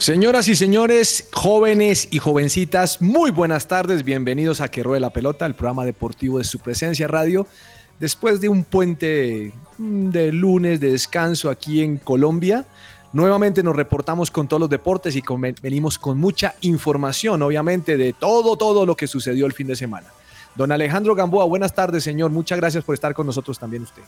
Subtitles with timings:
[0.00, 4.02] Señoras y señores, jóvenes y jovencitas, muy buenas tardes.
[4.02, 7.46] Bienvenidos a Que la Pelota, el programa deportivo de su presencia radio.
[7.98, 12.64] Después de un puente de lunes de descanso aquí en Colombia,
[13.12, 15.22] nuevamente nos reportamos con todos los deportes y
[15.60, 20.06] venimos con mucha información, obviamente, de todo, todo lo que sucedió el fin de semana.
[20.54, 22.30] Don Alejandro Gamboa, buenas tardes, señor.
[22.30, 24.02] Muchas gracias por estar con nosotros también usted.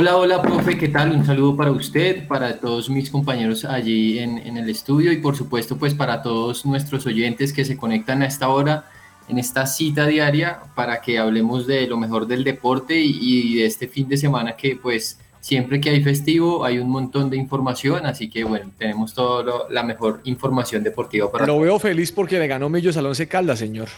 [0.00, 1.10] Hola, hola, profe, ¿qué tal?
[1.10, 5.34] Un saludo para usted, para todos mis compañeros allí en, en el estudio y por
[5.34, 8.84] supuesto pues para todos nuestros oyentes que se conectan a esta hora,
[9.28, 13.66] en esta cita diaria, para que hablemos de lo mejor del deporte y, y de
[13.66, 18.06] este fin de semana que pues siempre que hay festivo hay un montón de información,
[18.06, 22.46] así que bueno, tenemos toda la mejor información deportiva para Lo veo feliz porque le
[22.46, 23.88] ganó Millos al Once Caldas, señor.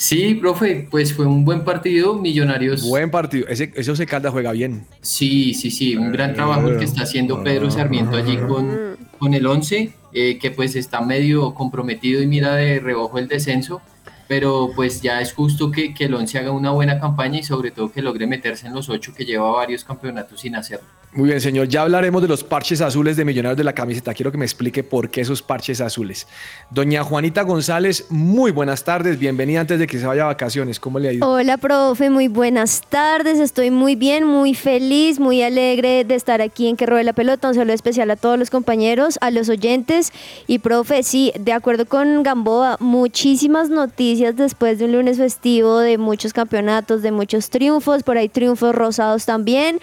[0.00, 2.88] Sí, profe, pues fue un buen partido, Millonarios.
[2.88, 3.46] Buen partido.
[3.48, 4.86] Ese, ese Once Caldas juega bien.
[5.02, 9.34] Sí, sí, sí, un gran trabajo el que está haciendo Pedro Sarmiento allí con, con
[9.34, 13.82] el 11, eh, que pues está medio comprometido y mira de reojo el descenso,
[14.26, 17.70] pero pues ya es justo que, que el 11 haga una buena campaña y sobre
[17.70, 20.88] todo que logre meterse en los 8 que lleva varios campeonatos sin hacerlo.
[21.12, 21.66] Muy bien, señor.
[21.66, 24.14] Ya hablaremos de los parches azules de Millonarios de la camiseta.
[24.14, 26.28] Quiero que me explique por qué esos parches azules.
[26.70, 29.18] Doña Juanita González, muy buenas tardes.
[29.18, 30.78] Bienvenida antes de que se vaya a vacaciones.
[30.78, 31.28] ¿Cómo le ha ido?
[31.28, 33.40] Hola, profe, muy buenas tardes.
[33.40, 37.48] Estoy muy bien, muy feliz, muy alegre de estar aquí en Que Robe la Pelota.
[37.48, 40.12] Un saludo especial a todos los compañeros, a los oyentes.
[40.46, 45.98] Y, profe, sí, de acuerdo con Gamboa, muchísimas noticias después de un lunes festivo, de
[45.98, 48.04] muchos campeonatos, de muchos triunfos.
[48.04, 49.80] Por ahí triunfos rosados también.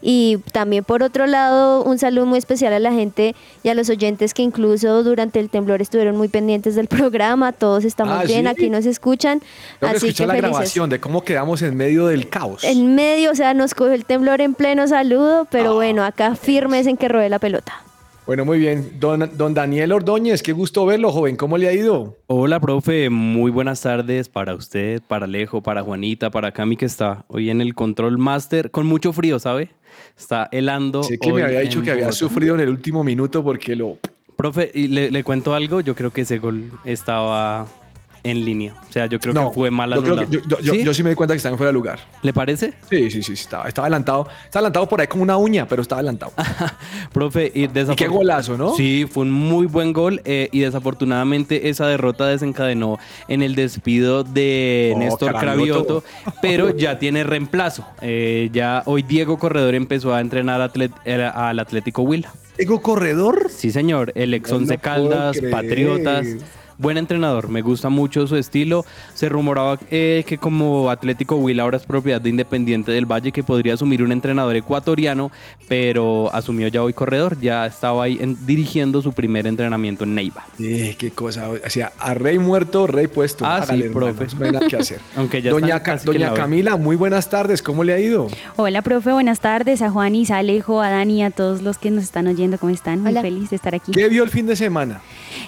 [0.00, 3.90] Y también, por otro lado, un saludo muy especial a la gente y a los
[3.90, 7.52] oyentes que incluso durante el temblor estuvieron muy pendientes del programa.
[7.52, 8.46] Todos estamos Ah, bien, ¿sí?
[8.46, 9.40] aquí nos escuchan.
[9.80, 10.36] Tengo que Así la felices.
[10.50, 12.64] grabación de cómo quedamos en medio del caos.
[12.64, 15.48] En medio, o sea, nos cogió el temblor en pleno saludo, Ah.
[15.50, 17.72] pero bueno, acá firmes en que robe la pelota.
[18.26, 18.92] Bueno, muy bien.
[19.00, 21.34] Don, don Daniel Ordóñez, qué gusto verlo, joven.
[21.36, 22.16] ¿Cómo le ha ido?
[22.28, 23.10] Hola, profe.
[23.10, 27.60] Muy buenas tardes para usted, para Alejo, para Juanita, para Cami, que está hoy en
[27.60, 29.70] el Control Master con mucho frío, ¿sabe?
[30.18, 31.02] Está helando.
[31.02, 32.16] Sé que me había dicho que había Bogotá.
[32.18, 33.98] sufrido en el último minuto porque lo...
[34.36, 35.80] Profe, y le, le cuento algo.
[35.80, 37.66] Yo creo que ese gol estaba
[38.22, 38.74] en línea.
[38.88, 40.60] O sea, yo creo no, que fue mal yo, creo que- anulado.
[40.60, 40.84] yo, ¿Sí?
[40.84, 41.98] yo sí me di cuenta que estaba en fuera de lugar.
[42.22, 42.74] ¿Le parece?
[42.88, 44.28] Sí, sí, sí, estaba, estaba adelantado.
[44.44, 46.32] Estaba adelantado por ahí como una uña, pero estaba adelantado.
[47.12, 48.74] Profe, y, Y qué golazo, ¿no?
[48.74, 52.98] Sí, fue un muy buen gol eh, y desafortunadamente esa derrota desencadenó
[53.28, 56.04] en el despido de Oh, Néstor Cravioto.
[56.42, 57.86] Pero ya tiene reemplazo.
[58.00, 62.32] Eh, ya hoy Diego Corredor empezó a entrenar atlet- eh, al Atlético Huila.
[62.58, 63.46] ¿Ego corredor?
[63.48, 65.50] Sí, señor, el ex No Once Caldas, creer.
[65.50, 66.26] Patriotas.
[66.80, 68.86] Buen entrenador, me gusta mucho su estilo.
[69.12, 73.42] Se rumoraba eh, que como Atlético Huila ahora es propiedad de Independiente del Valle, que
[73.42, 75.30] podría asumir un entrenador ecuatoriano,
[75.68, 80.46] pero asumió ya hoy corredor, ya estaba ahí en- dirigiendo su primer entrenamiento en Neiva.
[80.58, 81.50] Eh, qué cosa.
[81.50, 83.44] O sea, a rey muerto, rey puesto.
[83.44, 84.36] Ah, Hágale, sí, hermano, profe.
[84.38, 85.00] No hay nada que hacer.
[85.16, 86.32] Aunque ya Doña, Ca- Doña.
[86.32, 87.62] Camila, muy buenas tardes.
[87.62, 88.28] ¿Cómo le ha ido?
[88.56, 89.82] Hola, profe, buenas tardes.
[89.82, 93.00] A Juanis, a Alejo, a Dani, a todos los que nos están oyendo, ¿cómo están?
[93.02, 93.20] Muy Hola.
[93.20, 93.92] feliz de estar aquí.
[93.92, 95.02] ¿Qué vio el fin de semana?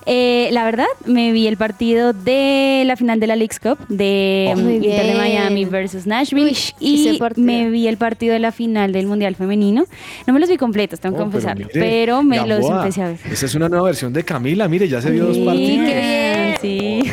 [0.06, 4.53] Eh, la verdad, me vi el partido de la final de la Leagues Cup de
[4.54, 4.59] Oh.
[4.59, 5.16] Muy Inter de bien.
[5.19, 9.84] Miami versus Nashville Uy, y me vi el partido de la final del Mundial Femenino.
[10.26, 13.03] No me los vi completos, tengo que Oh, pero confesarlo, mire, pero, me los empecé
[13.03, 13.19] a ver.
[13.31, 14.69] Esa es una nueva versión de Camila.
[14.69, 15.88] Mire, ya se vio dos Sí, partidos.
[15.88, 17.12] qué bien, sí.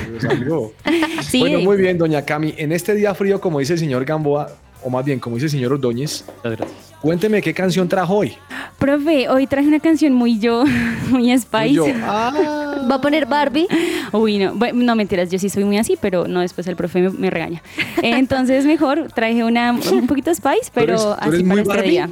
[0.51, 0.71] Oh.
[1.21, 2.53] Sí, Bueno, muy bien, doña Cami.
[2.57, 4.49] En este día frío, como dice el señor Gamboa,
[4.83, 6.88] o más bien, como dice el señor Ordóñez, Muchas gracias.
[7.01, 8.33] Cuénteme qué canción trajo hoy.
[8.77, 10.63] Profe, hoy traje una canción muy yo,
[11.09, 11.73] muy Spice.
[11.73, 13.67] Yo, ah, Va a poner Barbie.
[14.13, 17.01] Uy, no, bueno, no mentiras, yo sí soy muy así, pero no después el profe
[17.01, 17.61] me, me regaña.
[18.01, 22.09] Entonces mejor traje una un poquito Spice, pero eres- tú así para este día.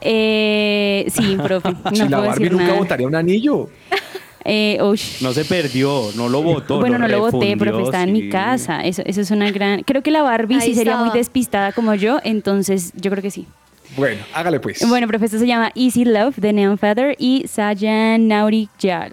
[0.00, 2.78] Eh, sí, profe, no si la puedo Barbie decir nunca nada.
[2.78, 3.68] botaría un anillo.
[4.44, 5.22] Eh, ush.
[5.22, 6.80] No se perdió, no lo votó.
[6.80, 8.80] bueno, no lo voté, profe, está en mi casa.
[8.80, 9.82] Eso, eso es una gran.
[9.84, 11.18] Creo que la Barbie Ahí sí sería muy estaba.
[11.18, 13.46] despistada como yo, entonces yo creo que sí.
[13.96, 14.86] Bueno, hágale pues.
[14.88, 19.12] Bueno, profe, esto se llama Easy Love de Neon Feather y Sajan Naurik Jal.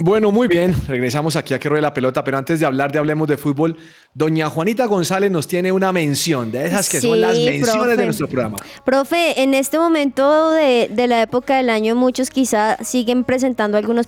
[0.00, 0.74] Bueno, muy bien.
[0.86, 3.76] Regresamos aquí a que ruede la pelota, pero antes de hablar de Hablemos de Fútbol,
[4.14, 7.96] doña Juanita González nos tiene una mención de esas que son las menciones profe.
[7.96, 8.56] de nuestro programa.
[8.84, 14.06] Profe, en este momento de, de la época del año, muchos quizá siguen presentando algunos,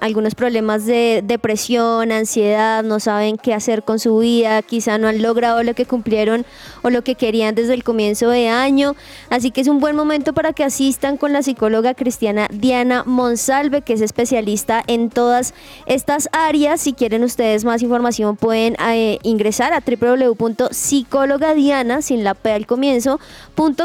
[0.00, 5.22] algunos problemas de depresión, ansiedad, no saben qué hacer con su vida, quizá no han
[5.22, 6.44] logrado lo que cumplieron
[6.82, 8.94] o lo que querían desde el comienzo de año.
[9.30, 13.82] Así que es un buen momento para que asistan con la psicóloga cristiana Diana Monsalve,
[13.82, 15.54] que es especialista en todas
[15.86, 16.80] estas áreas.
[16.80, 23.20] Si quieren ustedes más información, pueden eh, ingresar a www.psicologadiana, sin la P al comienzo,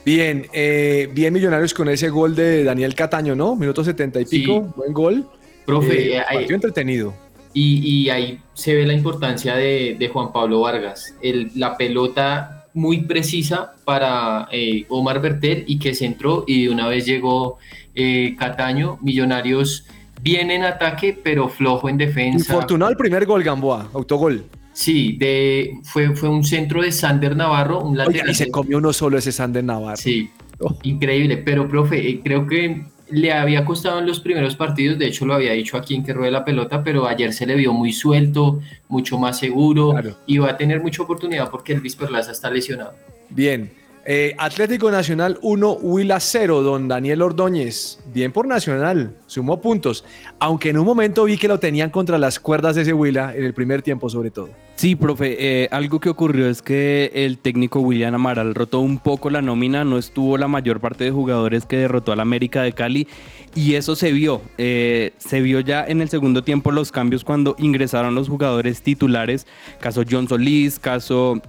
[0.05, 3.55] Bien, eh, bien Millonarios con ese gol de Daniel Cataño, ¿no?
[3.55, 4.39] Minuto 70 y Sí.
[4.39, 5.25] pico, buen gol.
[5.65, 7.13] Profe, Eh, eh, ahí- entretenido.
[7.53, 11.15] Y, y ahí se ve la importancia de, de Juan Pablo Vargas.
[11.21, 16.69] El- la pelota muy precisa para eh, Omar Bertel y que se entró y de
[16.71, 17.57] una vez llegó
[17.95, 18.97] eh, Cataño.
[19.01, 19.85] Millonarios
[20.21, 22.53] bien en ataque, pero flojo en defensa.
[22.53, 24.43] Infortunado el primer gol, Gamboa, autogol.
[24.71, 28.31] Sí, de, fue, fue un centro de Sander Navarro, un Oiga, lateral.
[28.31, 29.97] y se comió uno solo ese Sander Navarro.
[29.97, 30.29] Sí,
[30.59, 30.75] Oh.
[30.83, 31.37] increíble.
[31.37, 34.97] Pero, profe, eh, creo que le había costado en los primeros partidos.
[34.97, 37.55] De hecho, lo había dicho aquí en que ruede la pelota, pero ayer se le
[37.55, 40.17] vio muy suelto, mucho más seguro Claro.
[40.25, 42.93] y va a tener mucha oportunidad porque Elvis Perlaza está lesionado.
[43.29, 43.71] Bien.
[44.05, 47.99] Eh, Atlético Nacional 1, Huila 0, don Daniel Ordóñez.
[48.13, 50.03] Bien por Nacional, sumó puntos.
[50.39, 53.45] Aunque en un momento vi que lo tenían contra las cuerdas de ese Huila, en
[53.45, 54.49] el primer tiempo sobre todo.
[54.75, 59.29] Sí, profe, eh, algo que ocurrió es que el técnico William Amaral rotó un poco
[59.29, 63.07] la nómina, no estuvo la mayor parte de jugadores que derrotó al América de Cali
[63.55, 67.55] y eso se vio, eh, se vio ya en el segundo tiempo los cambios cuando
[67.59, 69.47] ingresaron los jugadores titulares,
[69.79, 71.41] caso John Solís, caso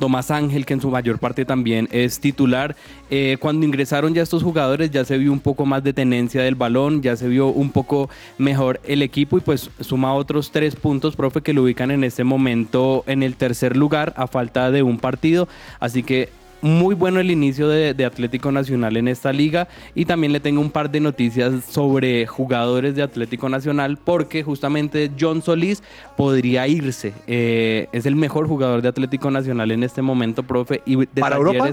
[0.00, 2.74] Tomás Ángel, que en su mayor parte también es titular.
[3.10, 6.56] Eh, cuando ingresaron ya estos jugadores, ya se vio un poco más de tenencia del
[6.56, 11.14] balón, ya se vio un poco mejor el equipo y pues suma otros tres puntos,
[11.14, 14.98] profe, que lo ubican en este momento en el tercer lugar a falta de un
[14.98, 15.46] partido.
[15.78, 16.30] Así que
[16.62, 20.60] muy bueno el inicio de, de Atlético Nacional en esta liga y también le tengo
[20.60, 25.82] un par de noticias sobre jugadores de Atlético Nacional porque justamente John Solís
[26.16, 27.12] podría irse.
[27.26, 30.82] Eh, es el mejor jugador de Atlético Nacional en este momento, profe.
[30.86, 31.70] Y de ¿Para Europa?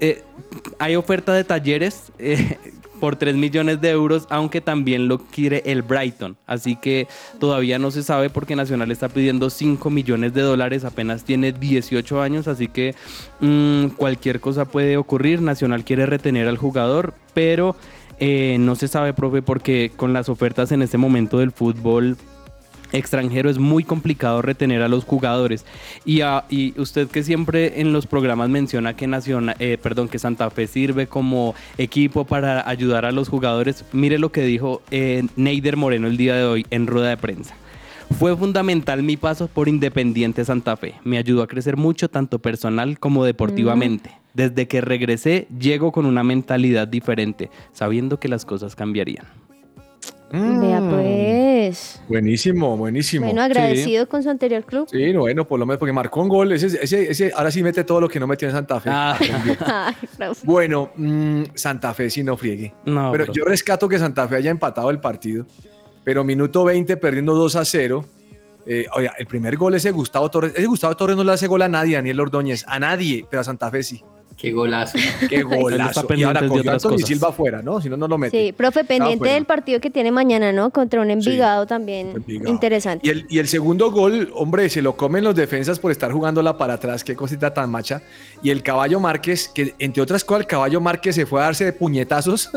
[0.00, 0.22] Eh,
[0.78, 2.58] hay oferta de talleres eh,
[3.00, 6.36] por 3 millones de euros, aunque también lo quiere el Brighton.
[6.46, 7.08] Así que
[7.40, 12.22] todavía no se sabe porque Nacional está pidiendo 5 millones de dólares, apenas tiene 18
[12.22, 12.94] años, así que
[13.40, 15.42] mm, cualquier cosa puede ocurrir.
[15.42, 17.74] Nacional quiere retener al jugador, pero
[18.20, 22.16] eh, no se sabe, profe, porque con las ofertas en este momento del fútbol
[22.92, 25.64] extranjero es muy complicado retener a los jugadores.
[26.04, 29.08] Y, a- y usted que siempre en los programas menciona que
[29.58, 34.32] eh, perdón, que Santa Fe sirve como equipo para ayudar a los jugadores, mire lo
[34.32, 37.54] que dijo eh, Neider Moreno el día de hoy en rueda de prensa.
[38.18, 40.94] Fue fundamental mi paso por Independiente Santa Fe.
[41.02, 44.10] Me ayudó a crecer mucho tanto personal como deportivamente.
[44.34, 49.26] Desde que regresé, llego con una mentalidad diferente, sabiendo que las cosas cambiarían.
[50.32, 52.00] Vea Mm, pues.
[52.08, 53.26] Buenísimo, buenísimo.
[53.26, 54.88] Bueno, agradecido con su anterior club.
[54.90, 56.52] Sí, bueno, por lo menos porque marcó un gol.
[56.52, 58.88] Ese, ese, ese- ahora sí mete todo lo que no metió en Santa Fe.
[58.92, 59.16] Ah,
[60.18, 60.32] Ay.
[60.44, 62.72] Bueno, mm, Santa Fe sí no friegue.
[62.86, 65.44] no, pero yo rescato que Santa Fe haya empatado el partido.
[66.04, 68.04] Pero minuto 20 perdiendo 2 a 0.
[68.64, 70.52] Eh, oiga, el primer gol ese Gustavo Torres.
[70.56, 72.64] Ese Gustavo Torres no le hace gol a nadie, Daniel Ordóñez.
[72.66, 74.02] A nadie, pero a Santa Fe sí.
[74.36, 74.98] Qué golazo.
[75.28, 76.00] Qué golazo.
[76.00, 77.08] está Y ahora otras Anthony cosas.
[77.08, 77.80] Silva afuera, ¿no?
[77.80, 78.46] Si no, no lo mete.
[78.46, 80.70] Sí, profe, pendiente del partido que tiene mañana, ¿no?
[80.70, 82.50] Contra un Envigado también Envigado.
[82.50, 83.06] interesante.
[83.06, 86.56] Y el, y el segundo gol, hombre, se lo comen los defensas por estar jugándola
[86.58, 88.02] para atrás, qué cosita tan macha.
[88.42, 91.64] Y el caballo Márquez, que entre otras cosas, el caballo Márquez se fue a darse
[91.64, 92.50] de puñetazos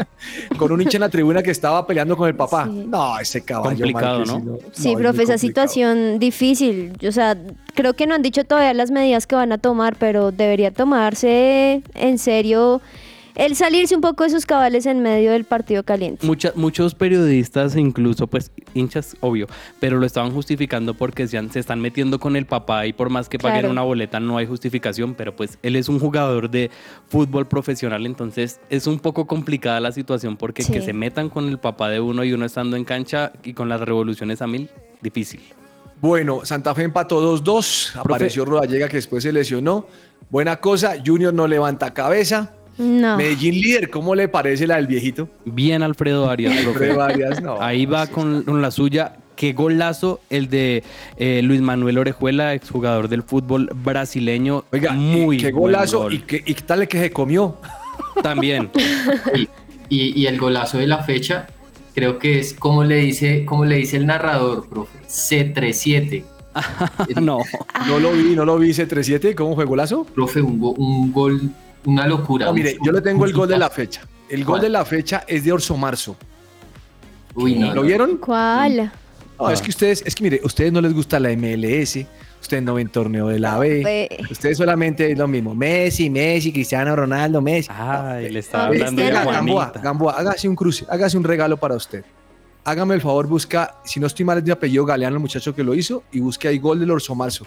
[0.58, 2.66] con un hincha en la tribuna que estaba peleando con el papá.
[2.70, 2.84] Sí.
[2.88, 4.34] No, ese caballo Complicado, Márquez.
[4.34, 4.40] ¿no?
[4.40, 6.92] sí, no- Sí, no, es muy profe, esa situación difícil.
[7.06, 7.36] O sea,
[7.74, 11.82] creo que no han dicho todavía las medidas que van a tomar, pero debería tomarse
[11.94, 12.80] en serio
[13.34, 16.26] el salirse un poco de sus cabales en medio del partido caliente.
[16.26, 19.46] Mucha- muchos periodistas, incluso pues hinchas, obvio,
[19.80, 23.30] pero lo estaban justificando porque decían, se están metiendo con el papá y por más
[23.30, 23.70] que paguen Claro.
[23.72, 26.70] una boleta no hay justificación, pero pues él es un jugador de
[27.08, 30.70] fútbol profesional, entonces es un poco complicada la situación porque Sí.
[30.70, 33.70] que se metan con el papá de uno y uno estando en cancha y con
[33.70, 34.68] las revoluciones a mil,
[35.00, 35.40] difícil.
[36.02, 37.96] Bueno, Santa Fe empató 2-2.
[37.96, 39.86] Apareció Rodallega que después se lesionó.
[40.28, 42.52] Buena cosa, Junior no levanta cabeza.
[42.76, 43.16] No.
[43.16, 45.28] Medellín líder, ¿cómo le parece la del viejito?
[45.44, 46.56] Bien Alfredo Arias.
[46.66, 47.60] Alfredo Arias, no.
[47.62, 49.16] Ahí va con, con la suya.
[49.36, 50.82] Qué golazo el de
[51.16, 54.64] eh, Luis Manuel Orejuela, exjugador del fútbol brasileño.
[54.72, 56.14] Oiga, muy qué buen golazo gol.
[56.14, 57.56] y qué, y tal que se comió.
[58.22, 58.70] También.
[59.88, 61.46] Y, y- y el golazo de la fecha,
[61.94, 66.24] creo que es como le dice, como le dice el narrador, profe, C37.
[67.22, 67.38] no.
[67.86, 70.04] No lo vi, no lo vi, C37, ¿cómo fue golazo?
[70.04, 71.50] Profe, un, go- un gol,
[71.84, 72.46] una locura.
[72.46, 74.02] No, mire, yo le tengo el gol de la fecha.
[74.28, 74.62] El gol ¿Cuál?
[74.62, 76.16] de la fecha es de Orso Marzo.
[77.34, 77.82] Uy, no, ¿Lo no.
[77.82, 78.16] vieron?
[78.18, 78.92] ¿Cuál?
[79.38, 81.98] No, es que ustedes, es que mire, ustedes no les gusta la MLS,
[82.42, 84.24] ustedes no ven torneo de la B, Ve.
[84.30, 87.70] ustedes solamente es lo mismo, Messi, Messi, Cristiano Ronaldo, Messi.
[87.72, 89.10] Ay, le estaba hablando de.
[89.10, 89.72] Gamboa.
[89.82, 92.04] Gamboa, hágase un cruce, hágase un regalo para usted.
[92.64, 95.64] Hágame el favor, busca, si no estoy mal es de apellido Galeano, el muchacho que
[95.64, 97.44] lo hizo, y busque ahí gol del Orso Marzo.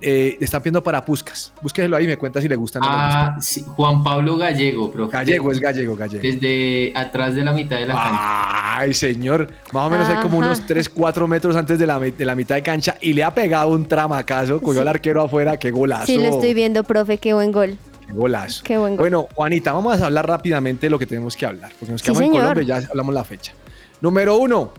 [0.00, 1.52] Eh, están pidiendo para Puscas.
[1.60, 2.82] Búsquelo ahí y me cuenta si le gustan.
[2.82, 2.88] no.
[2.88, 5.12] Ah, sí, Juan Pablo Gallego, profe.
[5.12, 6.22] Gallego, es gallego, gallego.
[6.22, 8.78] Desde atrás de la mitad de la cancha.
[8.78, 9.48] Ay, señor.
[9.72, 12.54] Más o menos hay como unos 3, 4 metros antes de la, de la mitad
[12.54, 14.60] de cancha y le ha pegado un tramacazo.
[14.60, 15.56] Cogió al arquero afuera.
[15.58, 16.06] Qué golazo.
[16.06, 17.76] Sí, lo estoy viendo, profe, qué buen gol.
[18.06, 18.62] Qué golazo.
[18.62, 18.98] Qué buen gol.
[19.02, 21.72] Bueno, Juanita, vamos a hablar rápidamente de lo que tenemos que hablar.
[21.78, 22.42] Porque nos Sí, quedamos en señor.
[22.54, 23.52] Colombia y ya hablamos la fecha.
[24.00, 24.72] Número uno.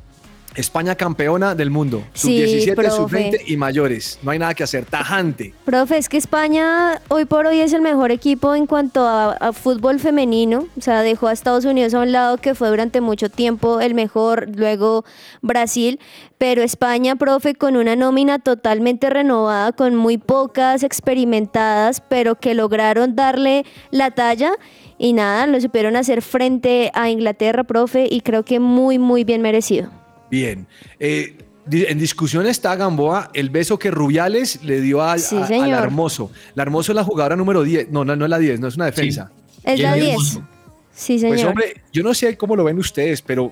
[0.58, 2.04] España campeona del mundo.
[2.14, 2.92] Sub Sí, 17, profe.
[2.92, 4.20] sub 20 y mayores.
[4.24, 4.86] No hay nada que hacer.
[4.86, 5.54] Tajante.
[5.66, 9.54] Profe, es que España hoy por hoy es el mejor equipo en cuanto a, a
[9.54, 10.68] fútbol femenino.
[10.78, 13.94] O sea, dejó a Estados Unidos a un lado que fue durante mucho tiempo el
[13.94, 15.06] mejor, luego
[15.42, 16.00] Brasil.
[16.40, 23.16] Pero España, profe, con una nómina totalmente renovada, con muy pocas experimentadas, pero que lograron
[23.16, 24.52] darle la talla.
[25.00, 29.42] Y nada, lo supieron hacer frente a Inglaterra, profe, y creo que muy, muy bien
[29.42, 29.90] merecido.
[30.30, 30.68] Bien.
[31.00, 31.38] Eh,
[31.70, 35.84] en discusión está Gamboa el beso que Rubiales le dio al, Sí, a- señor.
[35.84, 36.32] Hermoso.
[36.56, 37.90] La Hermoso es la jugadora número 10.
[37.92, 39.32] No, no, no es la 10, no es una defensa.
[39.64, 40.12] Es la Jenny 10.
[40.16, 40.48] Hermoso.
[40.94, 41.36] Sí, señor.
[41.36, 43.52] Pues hombre, yo no sé cómo lo ven ustedes, pero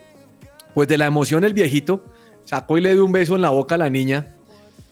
[0.74, 2.04] pues de la emoción el viejito
[2.46, 4.35] sacó y le dio un beso en la boca a la niña.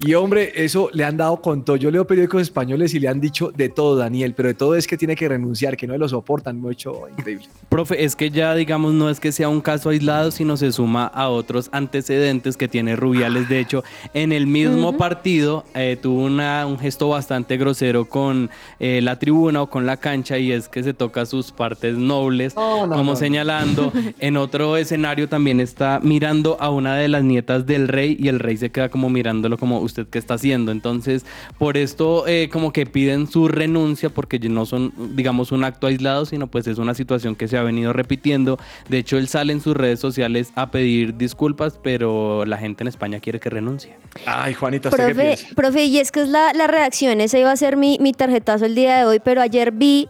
[0.05, 1.77] Y hombre, eso le han dado con todo.
[1.77, 4.85] Yo leo periódicos españoles y le han dicho de todo, Daniel, pero de todo es
[4.85, 6.59] que tiene que renunciar, que no lo soportan.
[6.59, 7.45] Mucho increíble.
[7.69, 11.05] Profe, es que ya digamos no es que sea un caso aislado, sino se suma
[11.05, 13.47] a otros antecedentes que tiene Rubiales.
[13.47, 13.83] De hecho,
[14.13, 18.49] en el mismo partido eh, tuvo una- un gesto bastante grosero con
[18.81, 22.55] eh, la tribuna o con la cancha y es que se toca sus partes nobles,
[22.57, 23.15] No, no, como no.
[23.15, 23.91] señalando.
[24.19, 28.39] En otro escenario también está mirando a una de las nietas del rey y el
[28.39, 30.71] rey se queda como mirándolo como usted qué está haciendo.
[30.71, 31.25] Entonces,
[31.57, 36.25] por esto eh, como que piden su renuncia porque no son, digamos, un acto aislado,
[36.25, 38.57] sino pues es una situación que se ha venido repitiendo.
[38.89, 42.87] De hecho, él sale en sus redes sociales a pedir disculpas, pero la gente en
[42.87, 43.95] España quiere que renuncie.
[44.25, 47.51] Ay, Juanita, ¿usted qué Profe, profe, y es que es la, la reacción, ese iba
[47.51, 50.09] a ser mi, mi tarjetazo el día de hoy, pero ayer vi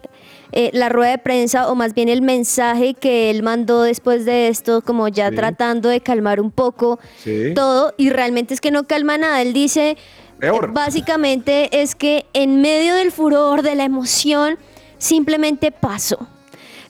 [0.54, 4.48] eh, la rueda de prensa o más bien el mensaje que él mandó después de
[4.48, 5.36] esto, como ya Sí.
[5.36, 7.54] tratando de calmar un poco Sí.
[7.56, 9.98] todo, y realmente es que no calma nada, él dice,
[10.40, 10.72] Peor.
[10.74, 14.58] básicamente es que en medio del furor, de la emoción,
[14.98, 16.28] simplemente pasó.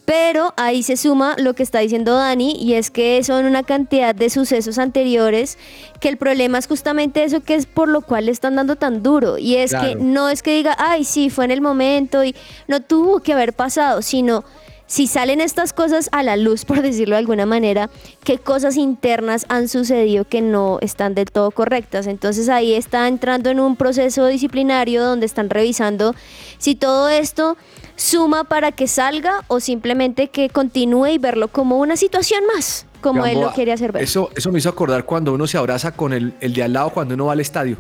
[0.06, 4.14] Pero ahí se suma lo que está diciendo Dani y es que son una cantidad
[4.14, 5.58] de sucesos anteriores
[6.02, 9.02] que el problema es justamente eso que es por lo cual le están dando tan
[9.02, 12.36] duro y es que no es que diga, ay, sí, fue en el momento y
[12.68, 14.44] no tuvo que haber pasado, sino
[14.86, 17.90] si salen estas cosas a la luz, por decirlo de alguna manera,
[18.24, 22.08] qué cosas internas han sucedido que no están del todo correctas.
[22.08, 26.14] Entonces ahí está entrando en un proceso disciplinario donde están revisando
[26.58, 27.58] si todo esto
[27.96, 33.26] suma para que salga o simplemente que continúe y verlo como una situación más, como
[33.26, 34.04] él lo quiere hacer ver.
[34.04, 36.90] Eso, eso me hizo acordar cuando uno se abraza con el, el de al lado
[36.92, 37.78] cuando uno va al estadio.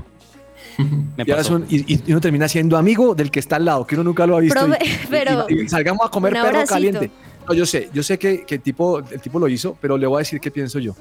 [0.77, 1.59] Me Y, pasó.
[1.69, 4.37] y- y uno termina siendo amigo del que está al lado, que uno nunca lo
[4.37, 4.59] ha visto.
[4.59, 6.73] y- Profe, y- pero y- y salgamos a comer perro abracito.
[6.73, 7.11] caliente.
[7.47, 10.07] No, yo sé, yo sé que, que el, tipo, el tipo lo hizo, pero le
[10.07, 10.95] voy a decir qué pienso yo.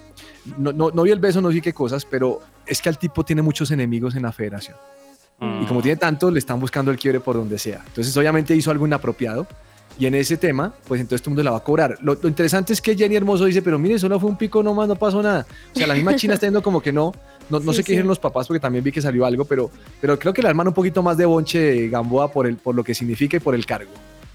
[0.59, 3.25] No, no, no vi el beso, no vi qué cosas, pero es que al tipo
[3.25, 4.77] tiene muchos enemigos en la federación.
[5.43, 5.63] Mm.
[5.63, 7.83] Y como tiene tantos, le están buscando el quiebre por donde sea.
[7.87, 9.47] Entonces, obviamente hizo algo inapropiado.
[9.99, 11.99] Y en ese tema, pues entonces todo el mundo la va a cobrar.
[12.01, 14.89] Lo, lo interesante es que Jenny Hermoso dice, pero mire, solo fue un pico nomás,
[14.89, 15.45] no pasó nada.
[15.75, 17.13] O sea, la misma China está yendo como que no.
[17.51, 17.93] No, no Sí, sé qué sí.
[17.93, 19.71] dijeron los papás, porque también vi que salió algo, pero,
[20.01, 22.83] pero creo que le arman un poquito más de bonche Gamboa por, el, por lo
[22.83, 23.91] que significa y por el cargo.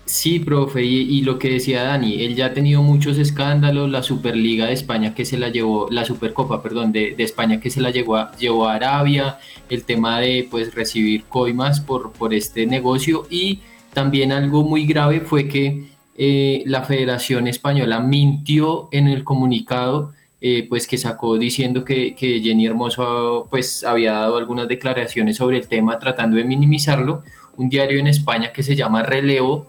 [0.08, 4.68] Sí, profe, y, lo que decía Dani, él ya ha tenido muchos escándalos, la Superliga
[4.68, 7.92] de España que se la llevó, la Supercopa, perdón, de, de España que se la
[7.92, 9.38] llevó a, llevó a Arabia,
[9.70, 13.60] el tema de pues recibir coimas por, por este negocio y
[13.94, 15.88] también algo muy grave fue que
[16.18, 22.40] eh, la Federación Española mintió en el comunicado eh, pues que sacó diciendo que, que
[22.40, 27.24] Jenny Hermoso pues había dado algunas declaraciones sobre el tema tratando de minimizarlo.
[27.58, 29.68] Un diario en España que se llama Relevo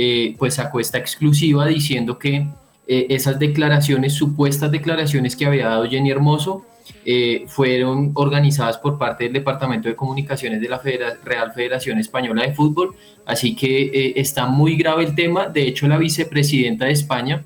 [0.00, 2.46] eh, pues sacó esta exclusiva diciendo que
[2.86, 6.64] eh, esas declaraciones, supuestas declaraciones que había dado Jenny Hermoso,
[7.04, 12.42] eh, fueron organizadas por parte del Departamento de Comunicaciones de la Federa- Real Federación Española
[12.46, 12.94] de Fútbol,
[13.26, 17.44] así que está muy grave el tema, de hecho la vicepresidenta de España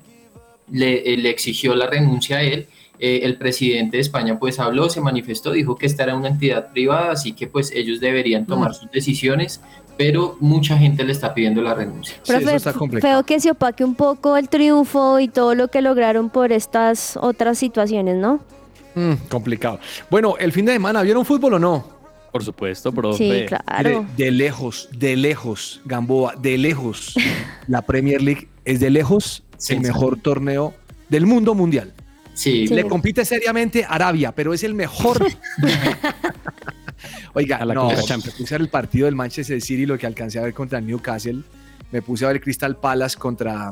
[0.71, 2.67] le, le exigió la renuncia a él,
[2.99, 6.71] Eh, el presidente de España pues habló, se manifestó, dijo que esta era una entidad
[6.71, 8.73] privada, así que pues ellos deberían tomar Mm.
[8.79, 9.59] sus decisiones,
[9.97, 12.15] pero mucha gente le está pidiendo la renuncia.
[12.23, 13.13] Sí, eso está complicado.
[13.13, 17.17] feo que se opaque un poco el triunfo y todo lo que lograron por estas
[17.17, 18.41] otras situaciones, ¿no?
[18.95, 19.79] Mm, complicado.
[20.09, 21.87] Bueno, el fin de semana, ¿vieron fútbol o no?
[22.31, 23.17] Por supuesto, profe.
[23.17, 24.01] Sí, claro.
[24.01, 27.13] Mire, de lejos, de lejos, Gamboa, de lejos,
[27.67, 29.79] la Premier League es de lejos el Sí, sí.
[29.79, 30.73] mejor torneo
[31.09, 31.93] del mundo mundial.
[32.33, 32.73] Sí, Sí.
[32.73, 35.23] Le compite seriamente Arabia, pero es el mejor.
[37.33, 38.17] Oiga, A la no, puse a
[38.57, 41.41] ver el partido del Manchester City, lo que alcancé a ver contra el Newcastle.
[41.91, 43.71] Me puse a ver Crystal Palace contra,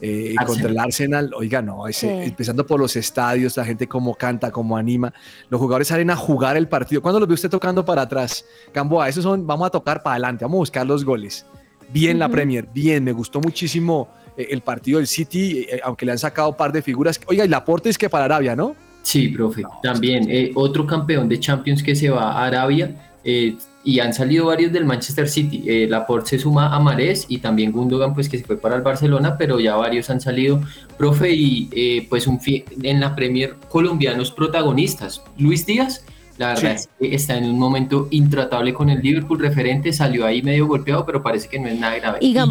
[0.00, 1.32] eh, contra el Arsenal.
[1.34, 2.28] Oiga, no, ese- Sí.
[2.28, 5.12] empezando por los estadios, la gente cómo canta, cómo anima.
[5.48, 7.00] Los jugadores salen a jugar el partido.
[7.02, 8.44] ¿Cuándo los ve usted tocando para atrás?
[8.74, 11.46] Gamboa, esos son, vamos a tocar para adelante, vamos a buscar los goles.
[11.90, 12.28] Bien la.
[12.28, 16.50] Premier, bien, me gustó muchísimo eh, el partido del City, eh, aunque le han sacado
[16.50, 17.18] un par de figuras.
[17.26, 18.76] Oiga, y Laporte es que para Arabia, ¿no?
[19.08, 19.62] Sí, profe.
[19.82, 22.94] También eh, otro campeón de Champions que se va a Arabia
[23.24, 25.64] eh, y han salido varios del Manchester City.
[25.66, 28.82] Eh, Laporte se suma a Marés y también Gundogan pues que se fue para el
[28.82, 30.60] Barcelona, pero ya varios han salido.
[30.98, 32.38] Profe, y eh, pues un
[32.82, 35.22] en la Premier colombianos protagonistas.
[35.38, 36.04] Luis Díaz,
[36.36, 36.84] la verdad Sí.
[36.84, 41.06] es que está en un momento intratable con el Liverpool referente, salió ahí medio golpeado,
[41.06, 42.18] pero parece que no es nada grave.
[42.20, 42.50] Y John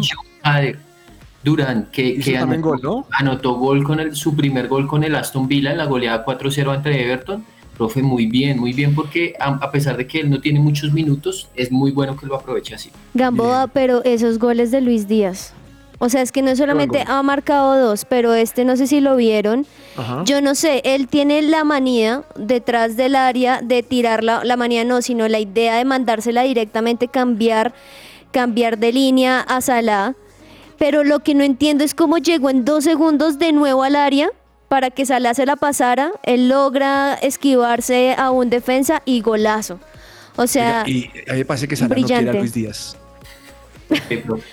[1.48, 3.06] Durán, que, anotó- gol, ¿no?
[3.12, 6.74] anotó gol con el, su primer gol con el Aston Villa en la goleada 4-0
[6.74, 7.44] ante Everton.
[7.76, 10.92] Profe, muy bien, muy bien, porque a, a pesar de que él no tiene muchos
[10.92, 12.90] minutos, es muy bueno que lo aproveche así.
[13.14, 15.52] Gamboa, pero esos goles de Luis Díaz.
[16.00, 19.16] O sea, es que no solamente ha marcado dos, pero este no sé si lo
[19.16, 19.66] vieron.
[19.96, 20.22] Ajá.
[20.24, 24.84] Yo no sé, él tiene la manía detrás del área de tirar la, la manía
[24.84, 27.74] no, sino la idea de mandársela directamente, cambiar,
[28.32, 30.14] cambiar de línea a Salah.
[30.78, 34.30] Pero lo que no entiendo es cómo llegó en dos segundos de nuevo al área
[34.68, 36.12] para que Salah se la pasara.
[36.22, 39.80] Él logra esquivarse a un defensa y golazo.
[40.36, 42.38] O sea, Oiga, y a mí me parece que Salah no quiere a brillante.
[42.38, 42.96] Luis Díaz.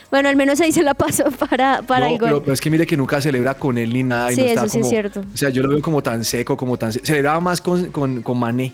[0.09, 2.29] Bueno, al menos ahí se la pasó para, para no, el gol.
[2.29, 4.31] pero, pero es que mire que nunca celebra con él ni nada.
[4.31, 5.23] Y Sí, no está eso sí es como- cierto.
[5.33, 6.93] O sea, yo lo veo como tan seco, como tan...
[6.93, 8.73] se- Celebraba más con, con, con Mané.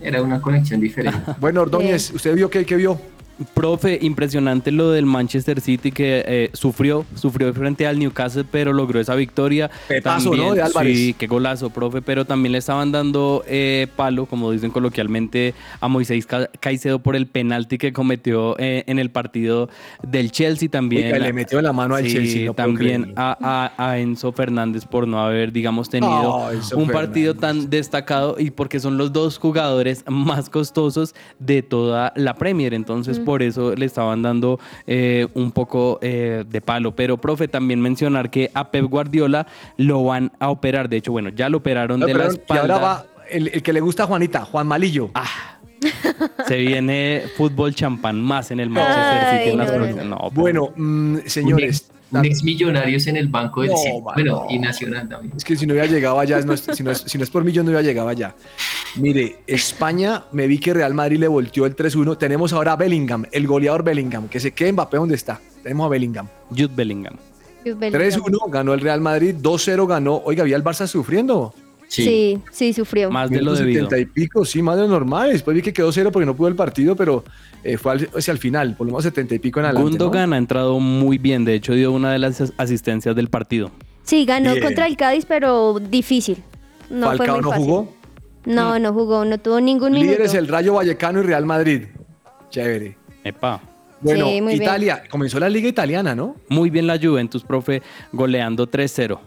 [0.00, 1.18] era una conexión diferente.
[1.38, 2.98] Bueno, Ordóñez, ¿usted vio qué, qué vio?
[3.54, 8.98] Profe, impresionante lo del Manchester City que eh, sufrió, sufrió frente al Newcastle, pero logró
[8.98, 9.70] esa victoria.
[9.86, 10.54] Petazo, ¿no?
[10.54, 10.96] De Álvarez.
[10.96, 15.86] Sí, qué golazo, profe, pero también le estaban dando eh, palo, como dicen coloquialmente, a
[15.86, 19.68] Moisés Ca- Caicedo por el penalti que cometió eh, en el partido
[20.02, 21.06] del Chelsea también.
[21.06, 22.46] Oiga, le metió la mano al Sí, Chelsea.
[22.46, 23.36] no también a,
[23.76, 28.80] a- a Enzo Fernández por no haber, digamos, tenido un partido tan destacado y porque
[28.80, 32.74] son los dos jugadores más costosos de toda la Premier.
[32.74, 36.96] Entonces, por eso le estaban dando eh, un poco eh, de palo.
[36.96, 40.88] Pero, profe, también mencionar que a Pep Guardiola lo van a operar.
[40.88, 42.62] De hecho, bueno, ya lo operaron No, de la y espalda.
[42.62, 45.10] ahora va el, el que le gusta a Juanita, Juan Malillo.
[45.12, 45.58] Ah,
[46.46, 52.24] Se viene fútbol champán más en el Manchester Ay, City no, bueno, mm, señores, Un
[52.24, 54.50] ex millonarios en el banco del No, man, Bueno, no.
[54.50, 55.34] y Nacional también.
[55.36, 57.30] es que si no hubiera llegado allá, no es- si, no es, si no es
[57.30, 58.34] por mí, yo no hubiera llegado allá.
[58.96, 62.16] Mire, España, me vi que Real Madrid le volteó el 3-1.
[62.16, 65.38] Tenemos ahora a Bellingham, el goleador Bellingham, que se quede Mbappé donde está.
[65.62, 66.26] Tenemos a Bellingham.
[66.50, 67.16] Jude Bellingham.
[67.64, 70.22] 3-1 ganó el Real Madrid, 2-0 ganó.
[70.24, 71.52] Oiga, había el Barça sufriendo.
[71.88, 73.10] Sí, sí, sufrió.
[73.10, 73.84] Más de lo debido.
[73.88, 75.32] 70 y pico, sí, más de lo normal.
[75.32, 77.24] Después vi que quedó cero porque no pudo el partido, pero
[77.64, 79.84] eh, fue al- hacia el final, por lo menos 70 y pico en adelante.
[79.84, 79.90] ¿no?
[79.90, 83.70] Gundogan ha entrado muy bien, de hecho dio una de las as- asistencias del partido.
[84.04, 84.62] Sí, ganó Bien.
[84.64, 86.38] contra el Cádiz, pero difícil.
[86.90, 87.64] No fue Falcao muy no fácil.
[87.66, 87.94] jugó.
[88.46, 90.10] No, no jugó, no tuvo ningún minuto.
[90.10, 91.82] Líderes el Rayo Vallecano y Real Madrid.
[92.50, 92.96] Chévere.
[93.24, 93.60] Epa.
[94.00, 94.62] Bueno, Sí, muy bien.
[94.62, 96.36] Italia, comenzó la liga italiana, ¿no?
[96.48, 99.18] Muy bien la Juventus, profe, goleando 3-0.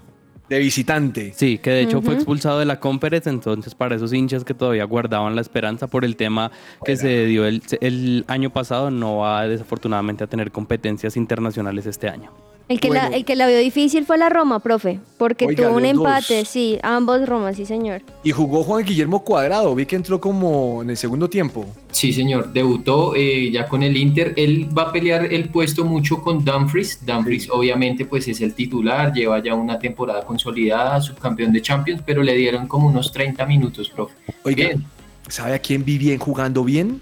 [0.51, 1.31] De visitante.
[1.33, 4.83] Sí, que de hecho fue expulsado de la Conference, entonces para esos hinchas que todavía
[4.83, 6.51] guardaban la esperanza por el tema
[6.83, 12.09] que se dio el, el año pasado, no va desafortunadamente a tener competencias internacionales este
[12.09, 12.33] año.
[12.71, 15.75] El que, la, el que la vio difícil fue la Roma, profe, porque Oiga, tuvo
[15.75, 15.91] un dos.
[15.91, 18.01] empate, sí, ambos Roma, sí, señor.
[18.23, 19.75] Y jugó Juan Guillermo Cuadrado.
[19.75, 21.65] Vi que entró como en el segundo tiempo.
[21.91, 24.33] Sí, señor, debutó eh, ya con el Inter.
[24.37, 27.05] Él va a pelear el puesto mucho con Dumfries.
[27.05, 32.23] Dumfries, obviamente, pues es el titular, lleva ya una temporada consolidada, subcampeón de Champions, pero
[32.23, 34.15] le dieron como unos 30 minutos, profe.
[34.43, 34.85] Oiga, Bien.
[35.27, 37.01] ¿sabe a quién vi bien jugando bien?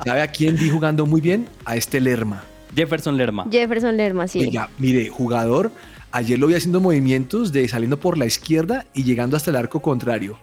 [0.05, 1.47] ¿Sabe a quién vi jugando muy bien?
[1.65, 2.43] A este Lerma.
[2.75, 3.45] Jefferson Lerma.
[3.51, 4.39] Jefferson Lerma, sí.
[4.39, 5.71] Oiga, mire, jugador,
[6.11, 9.81] ayer lo vi haciendo movimientos de saliendo por la izquierda y llegando hasta el arco
[9.81, 10.37] contrario.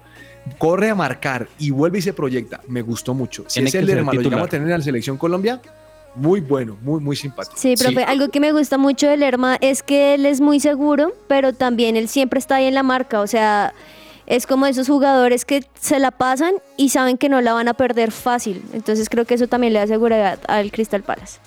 [0.58, 2.60] Corre a marcar y vuelve y se proyecta.
[2.68, 3.44] Me gustó mucho.
[3.46, 5.60] Si Tiene que ser Lerma lo llegamos a tener en la selección Colombia,
[6.16, 7.56] muy bueno, muy, muy simpático.
[7.56, 8.02] Sí, profe, Sí.
[8.06, 11.96] algo que me gusta mucho de Lerma es que él es muy seguro, pero también
[11.96, 13.72] él siempre está ahí en la marca, o sea,
[14.26, 17.74] es como esos jugadores que se la pasan y saben que no la van a
[17.74, 18.62] perder fácil.
[18.72, 21.38] Entonces creo que eso también le da seguridad al Crystal Palace.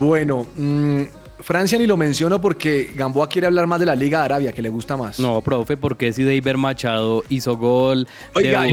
[0.00, 1.02] Bueno, mm,
[1.40, 4.62] Francia ni lo menciono porque Gamboa quiere hablar más de la Liga de Arabia, que
[4.62, 5.18] le gusta más.
[5.18, 8.08] No, profe, porque si Deiber Machado hizo gol.
[8.34, 8.66] Oiga,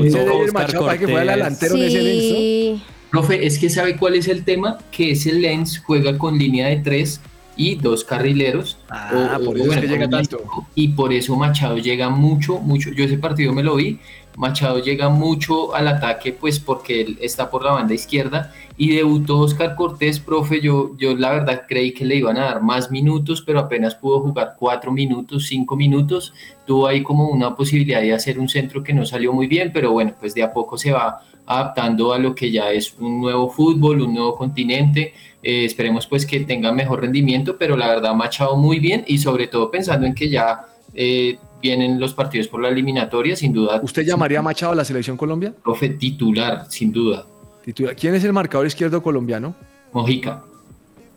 [0.54, 1.60] Machado, para que fuera el Cortés.
[1.60, 5.80] delantero en ese Lens, Profe, es que sabe cuál es el tema, que ese Lens
[5.80, 7.20] juega con línea de tres
[7.56, 8.78] y dos carrileros.
[8.90, 10.38] Ah, por eso es que con llega un tanto.
[10.40, 12.92] cinco, Y por eso Machado llega mucho, mucho.
[12.92, 14.00] Yo ese partido me lo vi.
[14.38, 18.54] Machado llega mucho al ataque, pues porque él está por la banda izquierda.
[18.78, 20.62] Y debutó Oscar Cortés, profe.
[20.62, 24.22] Yo, yo la verdad creí que le iban a dar más minutos, pero apenas pudo
[24.22, 26.34] jugar cuatro minutos, cinco minutos.
[26.66, 29.92] Tuvo ahí como una posibilidad de hacer un centro que no salió muy bien, pero
[29.92, 33.50] bueno, pues de a poco se va adaptando a lo que ya es un nuevo
[33.50, 35.14] fútbol, un nuevo continente.
[35.44, 39.48] Eh, esperemos pues que tenga mejor rendimiento, pero la verdad Machado muy bien y sobre
[39.48, 43.80] todo pensando en que ya eh, vienen los partidos por la eliminatoria, sin duda.
[43.84, 45.54] ¿Usted llamaría a Machado a la selección Colombia?
[45.64, 47.26] Profe titular, sin duda.
[47.64, 47.96] Titular.
[47.96, 49.56] ¿Quién es el marcador izquierdo colombiano?
[49.94, 50.44] Mojica.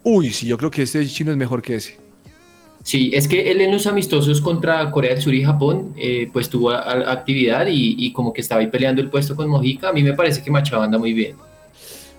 [0.03, 1.99] Uy, sí, yo creo que este chino es mejor que ese.
[2.83, 6.51] Sí, es que él en los amistosos contra Corea del Sur y Japón, eh, pues
[6.51, 9.89] tuvo a- a- actividad y, y como que estaba ahí peleando el puesto con Mojica.
[9.89, 11.37] A mí me parece que Machado anda muy bien.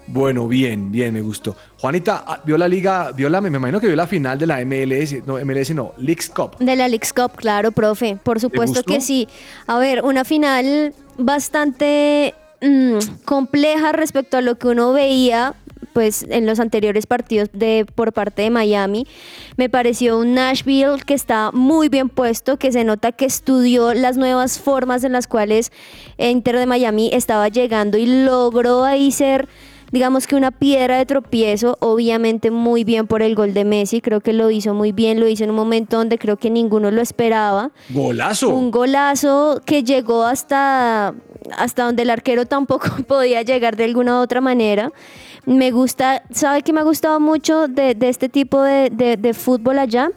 [0.07, 1.55] Bueno, bien, bien, me gustó.
[1.79, 4.63] Juanita, ah, ¿vio la liga, vio la, me imagino que vio la final de la
[4.63, 6.57] MLS, no, MLS no, Leagues Cup.
[6.59, 9.27] de la Leagues Cup, claro, profe, por supuesto que sí.
[9.67, 15.55] A ver, una final bastante mm, compleja respecto a lo que uno veía
[15.95, 19.07] pues en los anteriores partidos de por parte de Miami.
[19.55, 24.17] Me pareció un Nashville que está muy bien puesto, que se nota que estudió las
[24.17, 25.71] nuevas formas en las cuales
[26.17, 29.47] Inter de Miami estaba llegando y logró ahí ser
[29.91, 34.21] digamos que una piedra de tropiezo, obviamente muy bien por el gol de Messi, creo
[34.21, 37.01] que lo hizo muy bien, lo hizo en un momento donde creo que ninguno lo
[37.01, 37.71] esperaba.
[37.89, 38.49] Golazo.
[38.49, 41.13] Un golazo que llegó hasta,
[41.57, 44.91] hasta donde el arquero tampoco podía llegar de alguna u otra manera.
[45.45, 49.33] Me gusta, ¿sabe qué me ha gustado mucho de, de este tipo de, de- de
[49.33, 50.09] fútbol allá?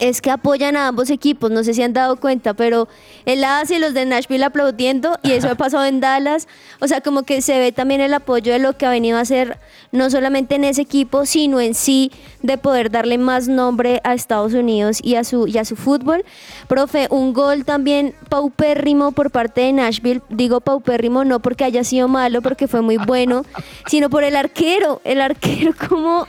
[0.00, 2.88] Es que apoyan a ambos equipos, no sé si han dado cuenta, pero
[3.24, 6.48] el AS y los de Nashville aplaudiendo, y eso ha pasado en Dallas.
[6.80, 9.20] O sea, como que se ve también el apoyo de lo que ha venido a
[9.20, 9.58] hacer,
[9.92, 12.10] no solamente en ese equipo, sino en sí,
[12.42, 16.24] de poder darle más nombre a Estados Unidos y a su, y a su fútbol.
[16.66, 20.22] Profe, un gol también paupérrimo por parte de Nashville.
[20.30, 23.44] Digo paupérrimo no porque haya sido malo, porque fue muy bueno,
[23.86, 25.00] sino por el arquero.
[25.04, 26.26] El arquero, como.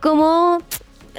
[0.00, 0.58] como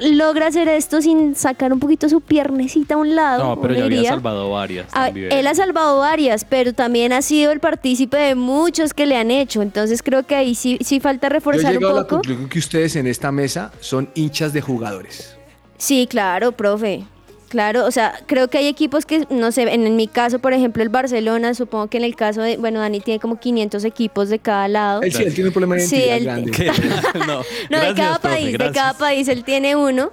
[0.00, 3.44] logra hacer esto sin sacar un poquito su piernecita a un lado.
[3.44, 4.86] No, pero ya había salvado varias.
[4.92, 5.32] Ah, también.
[5.32, 9.30] él ha salvado varias, pero también ha sido el partícipe de muchos que le han
[9.30, 9.62] hecho.
[9.62, 12.16] Entonces creo que ahí sí, sí falta Yo he reforzar un llegado a la poco.
[12.16, 15.36] conclusión que ustedes en esta mesa son hinchas de jugadores.
[15.76, 17.04] Sí, claro, profe.
[17.48, 20.52] Claro, o sea, creo que hay equipos que, no sé, en, en mi caso, por
[20.52, 24.28] ejemplo, el Barcelona, supongo que en el caso de, bueno, Dani tiene como 500 equipos
[24.28, 25.00] de cada lado.
[25.02, 26.50] Él sí, él tiene un problema de Sí, identidad él- grande.
[26.50, 26.66] ¿Qué?
[27.26, 30.10] no, No, de cada profe, país, de cada país él tiene uno.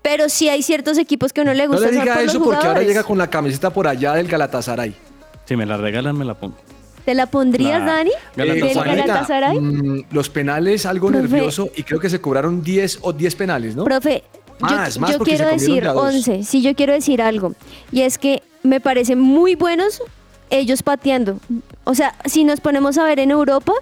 [0.00, 2.24] Pero sí hay ciertos equipos que a uno le No gusta le son diga por
[2.24, 4.94] los eso porque ahora llega con la camiseta por allá del Galatasaray.
[5.44, 6.56] Si me la regalan, me la pongo.
[7.04, 7.84] ¿Te la pondrías.
[7.84, 8.10] Dani?
[8.36, 8.60] Galatasaray.
[8.68, 9.60] ¿Del Juanita, Galatasaray?
[9.60, 11.22] mm, los penales algo Profe.
[11.28, 13.84] nervioso y creo que se cobraron 10 o 10 penales, ¿no?
[13.84, 14.24] Profe,
[14.62, 16.14] Más, yo, más yo porque se quiero decir de a dos.
[16.14, 17.54] 11, sí, yo quiero decir algo.
[17.90, 20.00] Y es que me parecen muy buenos
[20.50, 21.38] ellos pateando.
[21.84, 23.72] O sea, si nos ponemos a ver en Europa,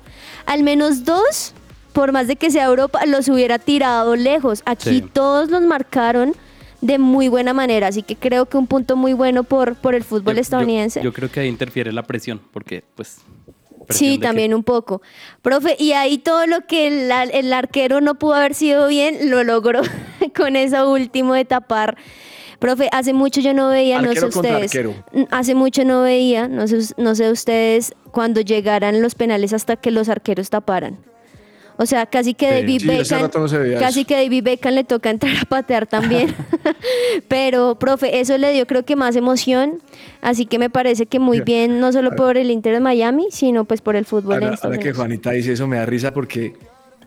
[0.46, 1.52] al menos dos,
[1.92, 4.62] por más de que sea Europa, los hubiera tirado lejos.
[4.64, 5.00] Aquí Sí.
[5.12, 6.34] todos los marcaron
[6.80, 10.02] de muy buena manera, así que creo que un punto muy bueno por, por el
[10.04, 11.02] fútbol Yo- estadounidense.
[11.02, 13.18] Yo, creo que ahí interfiere la presión, porque pues...
[13.86, 15.02] presión Sí, que- también un poco.
[15.42, 16.86] Profe, y ahí todo lo que
[17.32, 19.82] el arquero no pudo haber sido bien, lo logró
[20.36, 21.96] con eso último de tapar.
[22.58, 24.94] Profe, hace mucho yo no veía, no sé ustedes, arquero.
[25.30, 29.90] hace mucho no veía, no sé, no sé ustedes, cuando llegaran los penales hasta que
[29.90, 30.98] los arqueros taparan.
[31.78, 32.54] O sea, casi que Sí.
[32.56, 34.06] David Sí, Beckham, no se casi eso.
[34.08, 36.34] que David Beckham le toca entrar a patear también.
[37.28, 39.78] Pero, profe, eso le dio creo que más emoción,
[40.20, 43.64] así que me parece que muy bien, no solo por el Inter de Miami, sino
[43.64, 44.92] pues por el fútbol en Ahora, que.
[44.92, 46.54] Juanita dice eso me da risa porque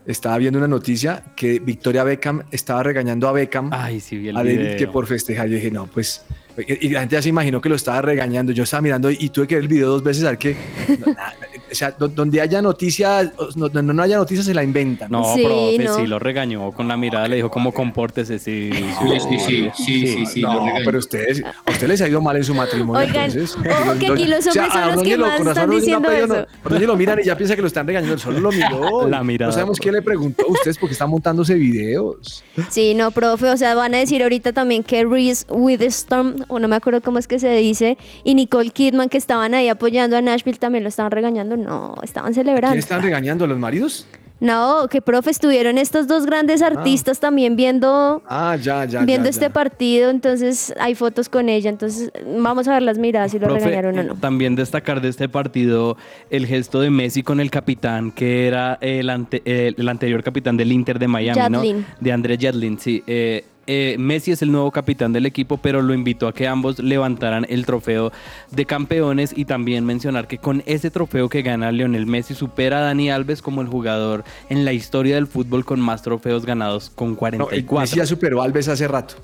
[0.05, 4.37] estaba viendo una noticia que Victoria Beckham estaba regañando a Beckham Ay, sí, vi el
[4.37, 4.77] a David video.
[4.77, 5.47] que por festejar.
[5.47, 6.25] Yo dije, no, pues.
[6.57, 8.51] Y la gente ya se imaginó que lo estaba regañando.
[8.51, 10.55] Yo estaba mirando y tuve que ver el video dos veces a ver que.
[10.99, 11.33] no, nada,
[11.73, 15.11] o sea, do- donde haya noticias, no, no, no haya noticias, se la inventan.
[15.11, 15.95] No, Sí, profe, no.
[15.97, 18.69] sí lo regañó con la mirada, le dijo como compórtese, sí.
[18.73, 22.37] Sí, sí, sí, sí, sí, sí, no, pero ustedes, a ustedes les ha ido mal
[22.37, 23.01] en su matrimonio.
[23.07, 23.55] Oigan, entonces.
[23.57, 26.07] ojo que aquí los O sea, hombres son los que lo- más están no diciendo
[26.09, 26.35] pedido, eso.
[26.35, 28.17] no, Ordóñez lo miran y ya piensa que lo están regañando.
[28.17, 29.07] Solo lo miró.
[29.13, 32.43] La mirada, No sabemos quién le preguntó a ustedes porque están montándose videos.
[32.69, 36.67] Sí, no, profe, o sea, van a decir ahorita también que Reese Witherspoon, o no
[36.67, 40.21] me acuerdo cómo es que se dice, y Nicole Kidman que estaban ahí apoyando a
[40.21, 41.55] Nashville también lo estaban regañando.
[41.63, 42.73] No, estaban celebrando.
[42.73, 43.45] ¿Quién están regañando?
[43.45, 44.05] ¿A los maridos?
[44.39, 49.05] No, que profe, estuvieron estos dos grandes artistas también viendo Ah, ya, ya.
[49.05, 53.31] viendo ya, este partido, entonces hay fotos con ella, entonces vamos a ver las miradas
[53.31, 54.15] si lo Profe, regañaron o no.
[54.15, 55.95] También destacar de este partido
[56.29, 60.57] el gesto de Messi con el capitán, que era el, ante- el, el anterior capitán
[60.57, 61.49] del Inter de Miami.
[61.49, 61.61] ¿no?
[62.01, 63.01] De André Yadlin, sí.
[63.07, 66.79] Eh, eh, Messi es el nuevo capitán del equipo, pero lo invitó a que ambos
[66.79, 68.11] levantaran el trofeo
[68.51, 72.81] de campeones y también mencionar que con ese trofeo que gana Lionel Messi supera a
[72.81, 77.09] Dani Alves como el jugador en la historia del fútbol con más trofeos ganados con
[77.09, 77.79] No, el 44.
[77.81, 79.15] Messi ya superó a Alves hace rato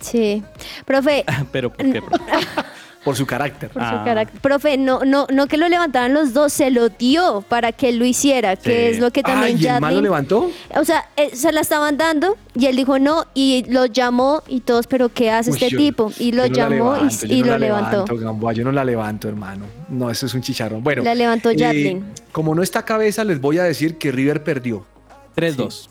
[0.00, 0.42] Sí.
[0.84, 2.02] Profe, pero ¿por qué?
[2.02, 2.24] profe?
[3.04, 3.70] por su carácter.
[3.70, 3.98] por Ah.
[3.98, 4.40] su carácter.
[4.40, 7.98] Profe, no, no, no que lo levantaran los dos, se lo dio para que él
[7.98, 10.50] lo hiciera, que es lo que también Ay, ¿y el man lo levantó?
[10.76, 14.60] O sea, eh, se la estaban dando y él dijo no y lo llamó y
[14.60, 16.12] todos, pero ¿qué hace Uy, este yo- tipo?
[16.18, 16.96] Y lo no llamó
[17.28, 17.90] y- no lo levantó.
[18.04, 19.64] levanto, Gamboa, yo no la levanto, hermano.
[19.88, 20.82] No, eso es un chicharrón.
[20.82, 22.04] Bueno, La levantó eh, Yadlin.
[22.30, 24.86] como no está cabeza, les voy a decir que River perdió.
[25.34, 25.88] 3-2.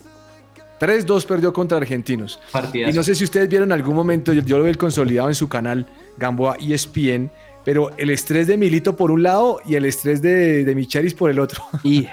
[0.82, 2.40] 3-2 perdió contra Argentinos.
[2.52, 2.92] Partidazo.
[2.92, 5.30] Y no sé si ustedes vieron en algún momento, yo, yo lo vi el consolidado
[5.30, 5.86] en su canal
[6.18, 7.30] Gamboa ESPN,
[7.64, 11.30] pero el estrés de Milito por un lado y el estrés de, de Michelis por
[11.30, 11.64] el otro.
[11.84, 12.08] Y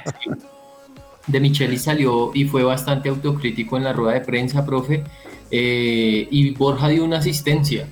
[1.27, 5.05] de Micheli salió y fue bastante autocrítico en la rueda de prensa, profe.
[5.51, 7.87] eh, y Borja dio una asistencia.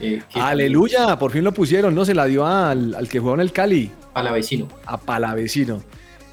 [0.00, 2.04] eh, Aleluya, por fin lo pusieron, ¿no?
[2.06, 4.68] Se la dio al, al que jugó en el Cali, A la vecino.
[4.86, 5.82] a Palavecino.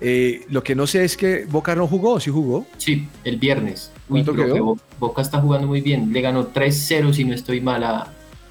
[0.02, 2.66] Eh, lo que no sé es que Boca no jugó, sí jugó.
[2.78, 3.92] Sí, el viernes.
[4.10, 6.12] Uy, ¿Cuánto profe, Boca está jugando muy bien.
[6.12, 8.08] Le ganó 3-0, si no estoy mal, a,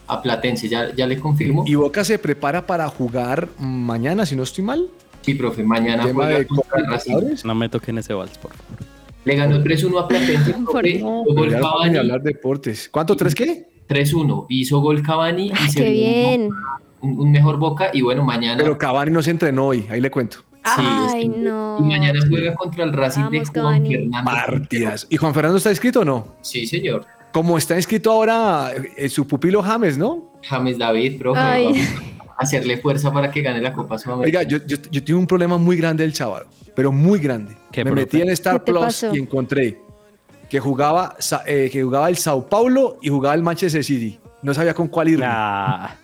[0.07, 0.69] a Platense.
[0.69, 1.65] ¿Ya, ya le confirmo?
[1.67, 4.89] Y Boca se prepara para jugar mañana, si no estoy mal.
[5.21, 7.37] Sí, profe, mañana juega de contra Racing.
[7.45, 8.79] No me toquen ese vals, por favor.
[9.25, 10.83] Le ganó 3-1 a Platense, profe.
[10.83, 12.89] Pero gol ya no Cavani, hablar de deportes.
[12.91, 13.17] ¿Cuánto?
[13.17, 13.69] ¿Tres qué?
[13.89, 14.47] 3-1.
[14.49, 16.51] Hizo gol Cavani y Ah, se qué vio bien.
[17.01, 17.91] Un, un mejor Boca.
[17.93, 18.63] Y bueno, mañana...
[18.63, 20.39] Pero Cavani no se entrenó hoy, ahí le cuento.
[20.65, 21.77] Sí, Ay, no.
[21.79, 23.91] Y mañana juega contra el Racing de Juan Cavani.
[23.95, 24.31] Fernando.
[24.31, 25.07] Partidas.
[25.11, 26.37] ¿Y Juan Fernando está inscrito o no?
[26.41, 27.05] Sí, señor.
[27.33, 30.33] Como está inscrito ahora eh, su pupilo James, ¿no?
[30.43, 31.39] James David, profe.
[31.41, 31.87] Ay.
[32.39, 34.41] hacerle fuerza para que gane la Copa Sudamericana.
[34.41, 37.57] Oiga, yo, yo, yo tuve un problema muy grande el sábado, pero muy grande.
[37.71, 38.07] ¿Qué, Me profe?
[38.07, 39.15] metí en Star ¿Qué te Plus pasó?
[39.15, 39.79] y encontré
[40.49, 44.19] que jugaba, eh, que jugaba el Sao Paulo y jugaba el Manchester City.
[44.43, 45.21] No sabía con cuál ir.
[45.25, 45.97] Ah,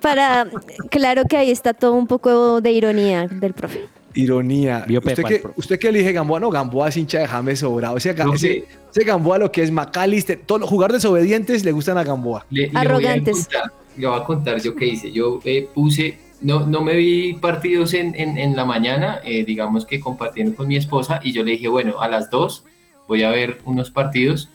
[0.00, 0.46] Para,
[0.90, 3.86] claro que ahí está todo un poco de ironía del profe.
[4.14, 4.84] Ironía.
[4.88, 5.42] ¿Usted profe.
[5.56, 6.40] ¿Usted qué elige Gamboa?
[6.40, 7.96] No, Gamboa es hincha de James sobrado.
[7.96, 8.64] Ese, Ga- No, ese, sí.
[8.90, 12.44] ese Gamboa lo que es McAllister, todos los jugadores desobedientes le gustan a Gamboa.
[12.50, 13.46] Le, le voy a Arrogantes.
[13.48, 15.12] contar- Le voy a contar yo qué hice.
[15.12, 19.84] Yo eh, puse, no, no me vi partidos en, en, en la mañana, eh, digamos
[19.86, 22.64] que compartiendo con mi esposa, y yo le dije, bueno, a las 2
[23.08, 24.48] voy a ver unos partidos.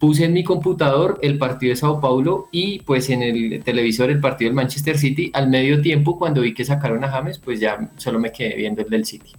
[0.00, 4.18] Puse en mi computador el partido de Sao Paulo y pues en el televisor el
[4.18, 5.30] partido del Manchester City.
[5.34, 8.80] Al medio tiempo, cuando vi que sacaron a James, pues ya solo me quedé viendo
[8.82, 9.30] el del City.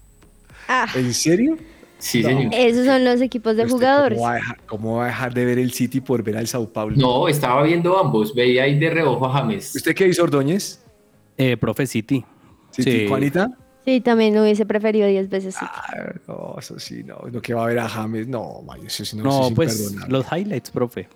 [0.69, 1.57] Ah, ¿En serio?
[1.97, 2.29] Sí, No.
[2.29, 2.53] señor.
[2.53, 4.17] esos son los equipos de ¿Usted jugadores.
[4.17, 6.47] ¿Cómo va, a dejar, cómo va a dejar de ver el City por ver al
[6.47, 6.95] Sao Paulo?
[6.95, 8.33] No, estaba viendo ambos.
[8.35, 9.75] Veía ahí de reojo a James.
[9.75, 10.79] ¿Usted qué hizo, Ordóñez?
[11.37, 12.23] eh, profe City.
[12.69, 12.91] City.
[13.01, 13.07] Sí.
[13.07, 13.49] ¿Juanita?
[13.85, 15.55] Sí, también lo hubiese preferido 10 veces.
[15.55, 15.65] sí.
[15.67, 17.17] Ah, no, eso sí, no.
[17.31, 19.95] Lo que va a ver a James, no, man, eso sí no, No, eso pues
[20.07, 21.07] los highlights, profe.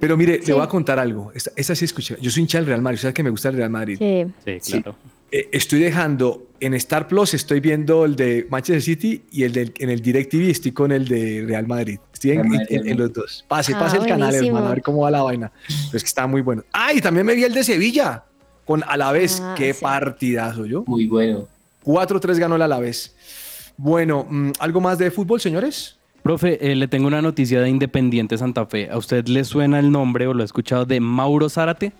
[0.00, 0.48] Pero mire, Sí.
[0.48, 1.32] le voy a contar algo.
[1.34, 2.16] Esta, esta sí escuché.
[2.20, 2.98] Yo soy hincha del Real Madrid.
[3.00, 3.96] ¿Sabes que me gusta el Real Madrid?
[3.98, 4.24] Sí.
[4.44, 4.72] Sí, Sí.
[4.82, 4.96] claro.
[5.30, 9.74] Eh, estoy dejando en Star Plus, estoy viendo el de Manchester City y el del,
[9.78, 11.98] en el DirecTV estoy con el de Real Madrid.
[12.12, 13.02] Estoy en, Real Madrid, en- en ¿no?
[13.04, 13.44] los dos.
[13.46, 14.56] Pase, Ah, pase el canal, buenísimo.
[14.56, 15.52] hermano, a ver cómo va la vaina.
[15.66, 16.64] Pero es que está muy bueno.
[16.72, 18.24] Ah, y también me vi el de Sevilla
[18.64, 19.40] con Alavés.
[19.42, 19.82] Ah, Qué sí.
[19.82, 20.84] partidazo yo.
[20.86, 21.46] Muy bueno.
[21.88, 23.16] 4-3 ganó el Alavés.
[23.78, 25.98] Bueno, mm, ¿algo más de fútbol, señores?
[26.22, 28.90] Profe, eh, le tengo una noticia de Independiente Santa Fe.
[28.90, 31.92] ¿A usted le suena el nombre o lo ha escuchado de Mauro Zárate?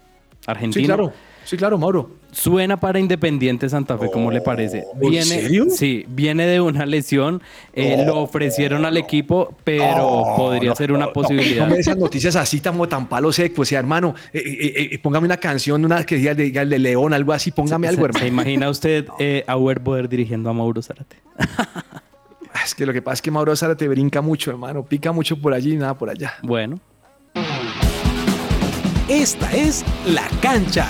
[0.47, 0.83] Argentino.
[0.83, 1.13] Sí, claro.
[1.49, 2.11] Sí, claro, Mauro.
[2.31, 4.85] Suena para Independiente Santa Fe, ¿cómo le parece?
[5.01, 5.65] Oh, ¿en serio?
[5.71, 7.41] Sí, viene de una lesión.
[7.73, 11.67] eh, Lo ofrecieron al equipo, pero podría ser una posibilidad.
[11.67, 13.63] No me esas noticias así tan, tan palo seco.
[13.63, 17.33] O sea, hermano, eh, eh, póngame una canción, una que diga de, de León, algo
[17.33, 17.51] así.
[17.51, 18.23] Póngame algo, ¿Se, hermano.
[18.25, 19.07] se imagina usted
[19.47, 21.17] a Werboer dirigiendo a Mauro Zárate?
[22.63, 24.85] Es que lo que pasa es que Mauro Zárate brinca mucho, hermano.
[24.85, 26.35] Pica mucho por allí y nada por allá.
[26.43, 26.79] Bueno,
[29.09, 30.87] Esta es La Cancha.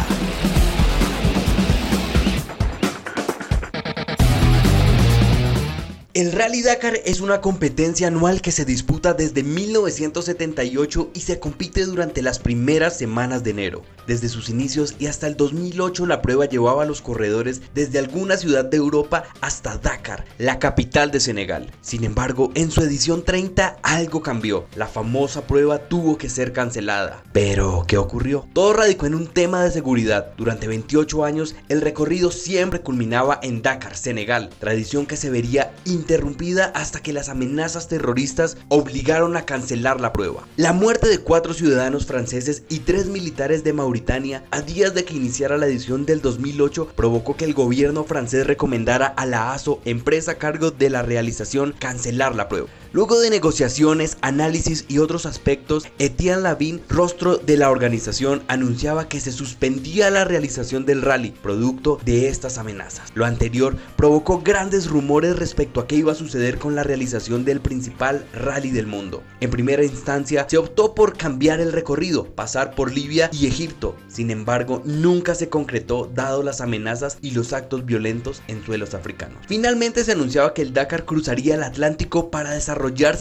[6.19, 11.85] El Rally Dakar es una competencia anual que se disputa desde 1978 y se compite
[11.85, 13.85] durante las primeras semanas de enero.
[14.09, 18.37] Desde sus inicios y hasta el 2008 la prueba llevaba a los corredores desde alguna
[18.37, 21.71] ciudad de Europa hasta Dakar, la capital de Senegal.
[21.83, 24.67] Sin embargo, en su edición 30 algo cambió.
[24.75, 27.23] La famosa prueba tuvo que ser cancelada.
[27.33, 28.49] Pero, ¿qué ocurrió?
[28.55, 30.33] Todo radicó en un tema de seguridad.
[30.37, 35.75] Durante 28 años, el recorrido siempre culminaba en Dakar, Senegal, tradición que se vería
[36.09, 40.47] interrumpida hasta que las amenazas terroristas obligaron a cancelar la prueba.
[40.57, 45.15] La muerte de cuatro ciudadanos franceses y tres militares de Mauritania a días de que
[45.15, 50.33] iniciara la edición del 2008 provocó que el gobierno francés recomendara a la ASO, empresa
[50.33, 52.69] a cargo de la realización, cancelar la prueba.
[52.93, 59.21] Luego de negociaciones, análisis y otros aspectos, Etienne Lavin, rostro de la organización, anunciaba que
[59.21, 63.13] se suspendía la realización del rally, producto de estas amenazas.
[63.15, 67.61] Lo anterior provocó grandes rumores respecto a qué iba a suceder con la realización del
[67.61, 69.23] principal rally del mundo.
[69.41, 73.97] En primera instancia, se optó por cambiar el recorrido, pasar por Libia y Egipto.
[74.09, 79.45] Sin embargo, nunca se concretó dado las amenazas y los actos violentos en suelos africanos.
[79.47, 82.53] Finalmente se anunciaba que el Dakar cruzaría el Atlántico para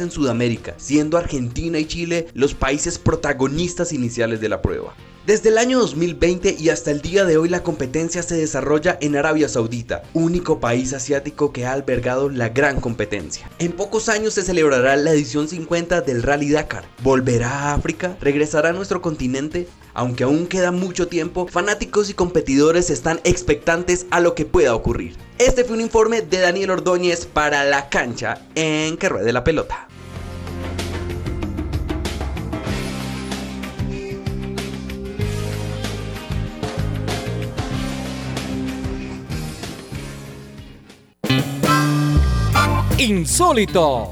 [0.04, 4.94] en Sudamérica, siendo Argentina y Chile los países protagonistas iniciales de la prueba.
[5.28, 9.18] Desde el año 2020 y hasta el día de hoy la competencia se desarrolla en
[9.18, 13.52] Arabia Saudita, único país asiático que ha albergado la gran competencia.
[13.60, 16.86] En pocos años se celebrará la edición 50 del Rally Dakar.
[17.04, 18.16] ¿Volverá a África?
[18.22, 19.68] ¿Regresará a nuestro continente?
[19.94, 25.18] Aunque aún queda mucho tiempo, fanáticos y competidores están expectantes a lo que pueda ocurrir.
[25.40, 29.90] Este fue un informe de Daniel Ordóñez para La Cancha en Que Ruede la Pelota.
[43.00, 44.10] Insólito.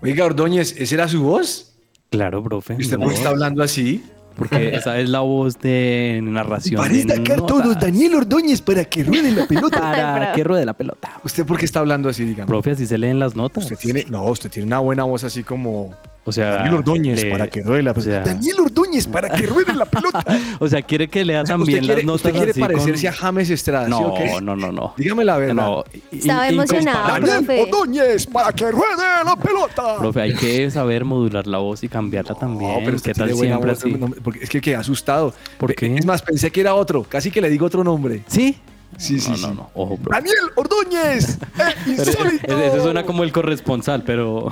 [0.00, 1.68] Oiga, Ordóñez, ¿esa era su voz?
[2.10, 2.76] claro, profe.
[2.78, 4.04] ¿Y usted por qué está hablando así?
[4.36, 6.80] Porque esa es la voz de narración.
[6.80, 7.56] Para de destacar notas.
[7.56, 9.78] todos, Daniel Ordóñez para que ruede la pelota.
[9.80, 11.20] Para que ruede la pelota.
[11.24, 12.48] ¿Usted por qué está hablando así, digamos?
[12.48, 13.64] Profe, así se leen las notas.
[13.64, 17.30] Usted tiene, no, usted tiene una buena voz así como O sea, Daniel Ordóñez le-
[17.32, 20.24] para que ruede la o sea, Daniel Ordóñez para que ruede la pelota.
[20.60, 23.14] o sea, quiere que lea también ¿Usted quiere, las notas usted quiere así parecerse con-
[23.14, 24.94] a James Estrada, ¿sí o No, no, no, no.
[24.96, 25.54] Dígame la verdad.
[25.54, 27.08] No, Estaba emocionado.
[27.08, 27.62] Daniel profe.
[27.62, 29.96] Ordóñez para que ruede la pelota.
[29.98, 32.70] Profe, hay que saber modular la voz y cambiarla también.
[32.72, 33.90] No, pero ¿Qué tal siempre voz, así?
[33.92, 35.34] no, porque es que quedé asustado.
[35.58, 35.96] ¿Por Pe- qué?
[35.96, 37.02] Es más, pensé que era otro.
[37.02, 38.22] Casi que le digo otro nombre.
[38.28, 38.56] ¿Sí?
[38.98, 39.42] Sí, sí, no, sí.
[39.42, 39.70] no, no.
[39.74, 40.10] Ojo, profe.
[40.20, 41.38] Daniel Ordóñez.
[41.58, 44.48] eh, ese, suena como el corresponsal, pero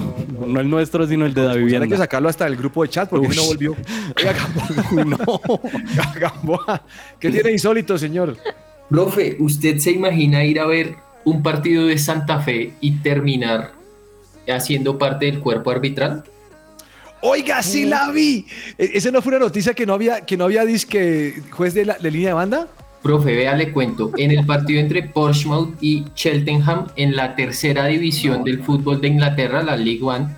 [0.47, 1.97] no el nuestro, sino el de la Pues Hay que vivienda.
[1.97, 3.37] sacarlo hasta el grupo de chat porque Uy.
[3.37, 3.77] no volvió.
[4.17, 5.05] Oiga, Gamboa.
[5.05, 5.61] no.
[6.19, 6.83] Gamboa.
[7.19, 8.37] ¿Qué tiene insólito, señor?
[8.89, 13.73] Profe, ¿usted se imagina ir a ver un partido de Santa Fe y terminar
[14.49, 16.25] haciendo parte del cuerpo arbitral?
[17.23, 18.47] Oiga, sí la vi.
[18.79, 21.85] ¿E- ¿Esa no fue una noticia que no había, que no había disque juez de,
[21.85, 22.67] la, de línea de banda?
[23.03, 28.45] Profe, vea, le cuento, en el partido entre Portsmouth y Cheltenham en la tercera división
[28.45, 30.29] del fútbol de Inglaterra, la League One,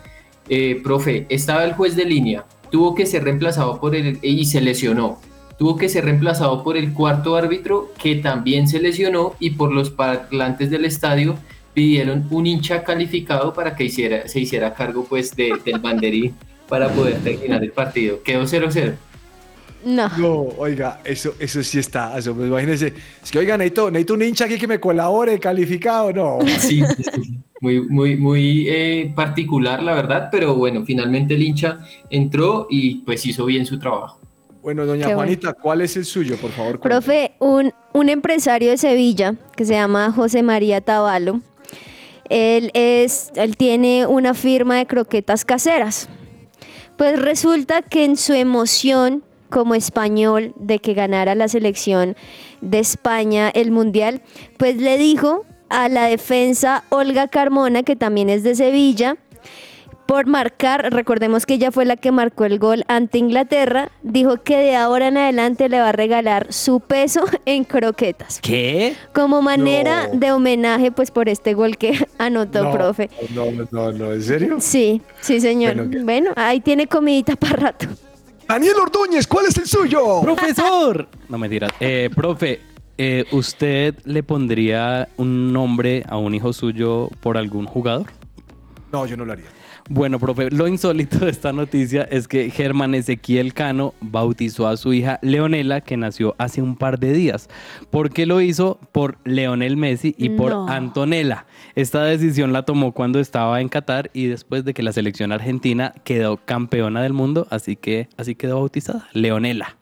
[0.49, 4.61] eh, profe, estaba el juez de línea, tuvo que ser reemplazado por el, y se
[4.61, 5.21] lesionó,
[5.59, 9.91] tuvo que ser reemplazado por el cuarto árbitro que también se lesionó y por los
[9.91, 11.35] parlantes del estadio
[11.75, 16.35] pidieron un hincha calificado para que se hiciera cargo pues de- del banderín
[16.69, 18.23] para poder terminar el partido.
[18.23, 18.95] Quedó 0-0.
[19.85, 20.09] No.
[20.17, 22.17] No, oiga, eso, eso sí está.
[22.19, 22.93] Eso, pues, imagínense.
[23.23, 26.13] Es que, oiga, necesito, necesito un hincha aquí que me colabore, calificado.
[26.13, 26.39] No.
[26.59, 31.81] Sí, sí, muy, muy, muy eh, particular, la verdad, pero bueno, finalmente el hincha
[32.11, 34.21] entró y pues hizo bien su trabajo.
[34.63, 35.29] Bueno, doña Qué bueno.
[35.29, 36.79] Juanita, ¿cuál es el suyo, por favor?
[36.79, 36.89] cuente.
[36.89, 41.41] Profe, un, un empresario de Sevilla que se llama José María Tabalo,
[42.29, 46.09] él, es, él tiene una firma de croquetas caseras.
[46.97, 52.17] Pues resulta que en su emoción como español de que ganara la selección
[52.63, 54.23] de España el Mundial,
[54.57, 59.17] pues le dijo a la defensa Olga Carmona, que también es de Sevilla,
[60.07, 64.57] por marcar, recordemos que ella fue la que marcó el gol ante Inglaterra, dijo que
[64.59, 68.41] de ahora en adelante le va a regalar su peso en croquetas.
[68.43, 68.95] ¿Qué?
[69.15, 70.19] Como manera No.
[70.19, 73.11] de homenaje, pues por este gol que anotó, no, profe.
[73.35, 74.57] No, no, no, ¿en serio?
[74.61, 75.75] Sí, sí, señor.
[75.77, 76.05] Bueno.
[76.05, 77.87] Bueno, ahí tiene comidita para rato.
[78.53, 80.21] Daniel Ordóñez, ¿cuál es el suyo?
[80.21, 81.09] ¡Profesor!
[81.31, 81.73] No mentiras.
[81.81, 82.61] Eh, profe,
[82.99, 88.13] eh, ¿usted le pondría un nombre a un hijo suyo por algún jugador?
[88.93, 89.47] No, yo no lo haría.
[89.95, 94.95] Bueno, profe, lo insólito de esta noticia es que Germán Ezequiel Cano bautizó a su
[94.95, 97.51] hija Leonela, que nació hace un par de días.
[97.91, 98.81] ¿Por qué lo hizo?
[98.91, 100.67] Por Leonel Messi y por No.
[100.67, 101.45] Antonella.
[101.75, 105.93] Esta decisión la tomó cuando estaba en Qatar y después de que la selección argentina
[106.05, 109.77] quedó campeona del mundo, así que así quedó bautizada, Leonela.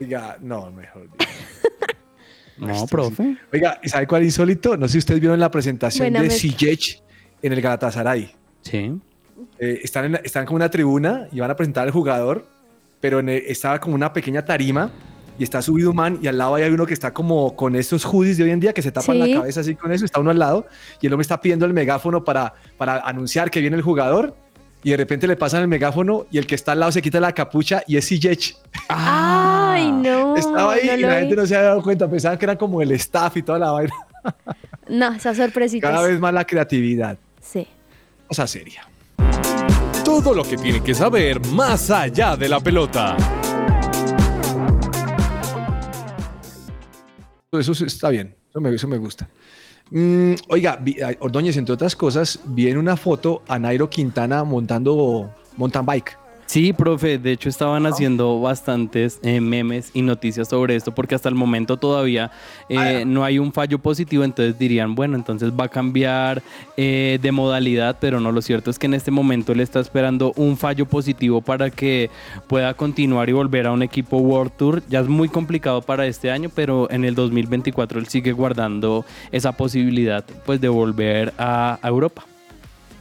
[0.00, 1.08] Oiga, no, mejor.
[2.58, 3.36] No, profe.
[3.52, 4.76] Oiga, ¿y sabe cuál es insólito?
[4.76, 6.30] No sé si ustedes vieron la presentación Buena de.
[6.30, 7.02] Ziyech
[7.42, 8.32] en el Galatasaray.
[8.60, 8.92] Sí.
[9.58, 12.46] Eh, están, en, están como una tribuna y van a presentar al jugador,
[13.00, 14.90] pero en el- estaba como una pequeña tarima
[15.38, 18.04] y está subido un man y al lado hay uno que está como con estos
[18.04, 19.28] hoodies de hoy en día que se tapan Sí.
[19.32, 20.66] la cabeza así con eso, está uno al lado
[21.00, 24.36] y el hombre está pidiendo el megáfono para, para anunciar que viene el jugador
[24.84, 27.18] y de repente le pasan el megáfono y el que está al lado se quita
[27.20, 28.56] la capucha y es Ziyech.
[28.88, 30.36] Ay, no.
[30.36, 31.14] estaba ahí no y la vi.
[31.20, 33.70] gente no se había dado cuenta, pensaban que era como el staff y toda la
[33.70, 33.94] vaina.
[34.88, 35.88] No, esa sorpresita.
[35.90, 37.16] Cada vez más la creatividad.
[37.40, 37.66] Sí.
[38.28, 38.86] Cosa seria.
[40.04, 43.16] Todo lo que tiene que saber más allá de la pelota.
[47.52, 48.34] Eso está bien,
[48.74, 49.28] eso me, gusta.
[49.90, 50.82] Mm, oiga,
[51.20, 56.21] Ordóñez, entre otras cosas, vi en una foto a Nairo Quintana montando mountain bike.
[56.46, 61.30] Sí, profe, de hecho estaban haciendo bastantes eh, memes y noticias sobre esto porque hasta
[61.30, 62.30] el momento todavía
[62.68, 66.42] eh, no hay un fallo positivo, entonces dirían, bueno, entonces va a cambiar
[66.76, 70.34] eh, de modalidad, pero no, lo cierto es que en este momento le está esperando
[70.36, 72.10] un fallo positivo para que
[72.48, 74.82] pueda continuar y volver a un equipo World Tour.
[74.90, 79.52] Ya es muy complicado para este año, pero en el 2024 él sigue guardando esa
[79.52, 82.24] posibilidad pues de volver a- a Europa.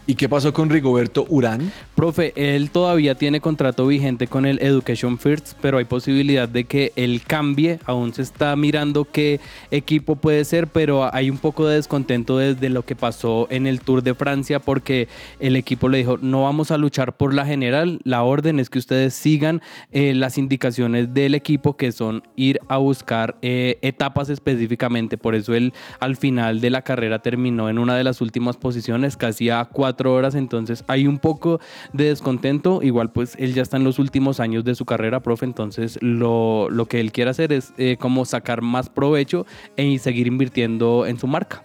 [0.08, 1.72] ¿Y qué pasó con Rigoberto Urán?
[1.95, 6.91] Profe, él todavía tiene contrato vigente con el Education First, pero hay posibilidad de que
[6.95, 7.80] él cambie.
[7.86, 9.39] Aún se está mirando qué
[9.70, 13.82] equipo puede ser, pero hay un poco de descontento desde lo que pasó en el
[13.82, 15.08] Tour de Francia porque
[15.39, 18.80] el equipo le dijo, no vamos a luchar por la general, la orden es que
[18.80, 25.20] ustedes sigan eh, las indicaciones del equipo que son ir a buscar eh, etapas específicamente.
[25.20, 29.16] Por eso él al final de la carrera terminó en una de las últimas posiciones,
[29.16, 30.36] casi a cuatro horas.
[30.36, 31.60] Entonces hay un poco
[31.94, 32.82] de descontento.
[32.84, 35.46] Igual pues él ya está en los últimos años de su carrera, profe.
[35.46, 39.46] Entonces lo, lo que él quiere hacer es eh, como sacar más provecho
[39.78, 41.64] e seguir invirtiendo en su marca.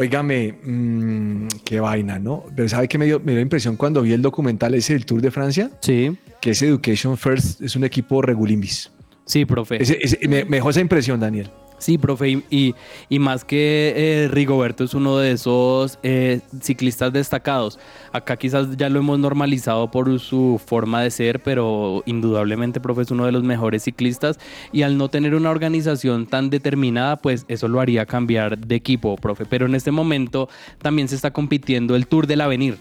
[0.00, 2.44] Óigame, mm, qué vaina, ¿no?
[2.54, 5.20] Pero ¿sabe qué me dio, me dio impresión cuando vi el documental ese del Tour
[5.20, 5.70] de Francia?
[5.80, 6.16] Sí.
[6.40, 8.92] Que ese Education First es un equipo regulimbis.
[9.24, 9.82] Sí, profe.
[9.82, 11.50] Ese- ese- me, me dejó esa impresión, Daniel.
[11.78, 12.74] Sí, profe, y,
[13.08, 17.78] y, más que eh, Rigoberto es uno de esos eh, ciclistas destacados.
[18.12, 23.10] Acá quizás ya lo hemos normalizado por su forma de ser, pero indudablemente, profe, es
[23.12, 24.40] uno de los mejores ciclistas.
[24.72, 29.16] Y al no tener una organización tan determinada, pues eso lo haría cambiar de equipo,
[29.16, 29.46] profe.
[29.46, 30.48] Pero en este momento
[30.82, 32.78] también se está compitiendo el Tour del Avenir.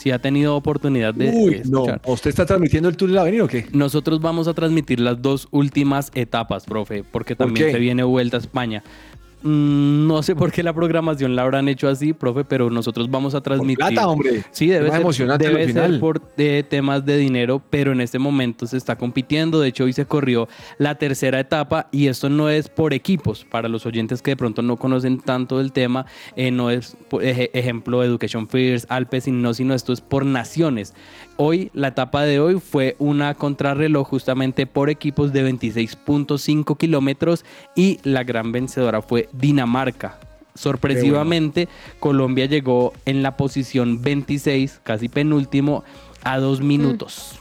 [0.00, 1.84] Si ha tenido oportunidad de, Uy, no.
[2.06, 3.66] ¿Usted está transmitiendo el Tour del Avenir o qué?
[3.72, 8.38] Nosotros vamos a transmitir las dos últimas etapas, profe, porque ¿Por también se viene vuelta
[8.38, 8.82] a España.
[9.42, 13.34] Mm, No sé por qué la programación la habrán hecho así, profe, pero nosotros vamos
[13.34, 13.78] a Por transmitir.
[13.78, 14.42] plata, hombre.
[14.50, 16.00] Sí, debe ser, emocionante debe al ser final.
[16.00, 19.60] por eh, temas de dinero, pero en este momento se está compitiendo.
[19.60, 23.44] De hecho, hoy se corrió la tercera etapa y esto no es por equipos.
[23.44, 27.22] Para los oyentes que de pronto no conocen tanto del tema, eh, no es, por
[27.22, 30.92] ej- ejemplo, Education First, Alpes, sino, sino esto es por naciones.
[31.42, 37.98] Hoy, la etapa de hoy fue una contrarreloj justamente por equipos de 26.5 kilómetros y
[38.02, 40.18] la gran vencedora fue Dinamarca.
[40.54, 41.66] Sorpresivamente,
[41.98, 45.82] Colombia llegó en la posición 26, casi penúltimo,
[46.24, 47.38] a dos minutos.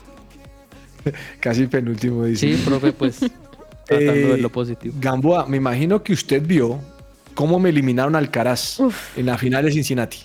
[1.41, 2.55] Casi penúltimo, dice.
[2.55, 3.19] Sí, profe, pues
[3.85, 4.95] tratando de Eh, ver lo positivo.
[5.01, 6.79] Gamboa, me imagino que usted vio
[7.33, 9.17] cómo me eliminaron a Alcaraz Uf.
[9.17, 10.19] en la final de Cincinnati.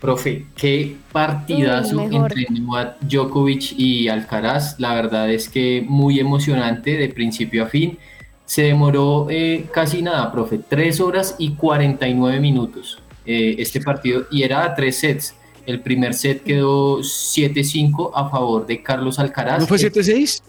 [0.00, 4.76] Profe, qué partidazo Mm, entre Novak Djokovic y Alcaraz.
[4.80, 7.98] La verdad es que muy emocionante de principio a fin.
[8.46, 14.42] Se demoró eh, casi nada, profe, 3 horas y 49 minutos eh, este partido y
[14.42, 15.34] era a tres sets.
[15.66, 19.60] El primer set quedó 7-5 a favor de Carlos Alcaraz.
[19.60, 20.42] ¿No fue El- 7-6?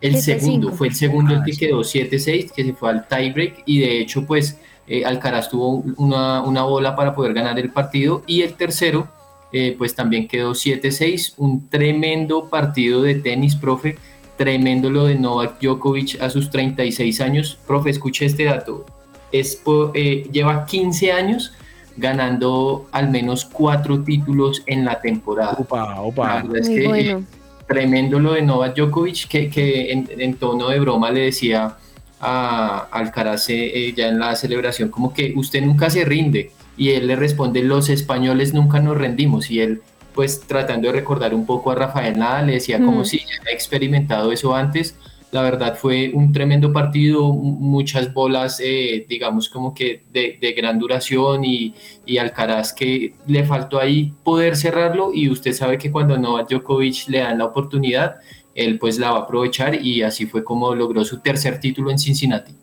[0.00, 0.20] el 7-5.
[0.22, 1.58] segundo, fue el segundo el Ah, que sí.
[1.58, 6.42] quedó 7-6, que se fue al tiebreak y de hecho pues eh, Alcaraz tuvo una,
[6.42, 9.08] una bola para poder ganar el partido y el tercero
[9.56, 13.96] eh, pues también quedó 7-6, un tremendo partido de tenis, profe,
[14.36, 18.84] tremendo lo de Novak Djokovic a sus 36 años, profe, escuche este dato,
[19.30, 19.62] es
[19.94, 21.52] eh, lleva 15 años
[21.96, 25.56] ganando al menos cuatro títulos en la temporada.
[25.60, 26.34] Opa, La opa.
[26.42, 27.26] verdad es Muy que, eh, bueno.
[27.68, 31.76] tremendo lo de Novak Djokovic, que, que en, en tono de broma le decía
[32.24, 36.50] a Alcaraz eh, eh, ya en la celebración, como que usted nunca se rinde.
[36.76, 39.50] Y él le responde, los españoles nunca nos rendimos.
[39.50, 39.82] Y él,
[40.14, 43.04] pues tratando de recordar un poco a Rafael Nadal, le decía como Mm.
[43.04, 44.96] si ya había experimentado eso antes.
[45.30, 50.52] La verdad fue un tremendo partido, mu- muchas bolas, eh, digamos como que de, de
[50.52, 51.74] gran duración y,
[52.06, 57.08] y Alcaraz que le faltó ahí poder cerrarlo y usted sabe que cuando Novak Djokovic
[57.08, 58.16] le dan la oportunidad,
[58.54, 61.98] él pues la va a aprovechar y así fue como logró su tercer título en
[61.98, 62.54] Cincinnati.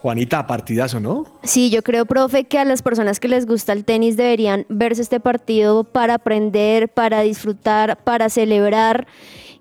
[0.00, 1.26] Juanita, partidazo, ¿no?
[1.42, 5.02] Sí, yo creo, profe, que a las personas que les gusta el tenis deberían verse
[5.02, 9.06] este partido para aprender, para disfrutar, para celebrar.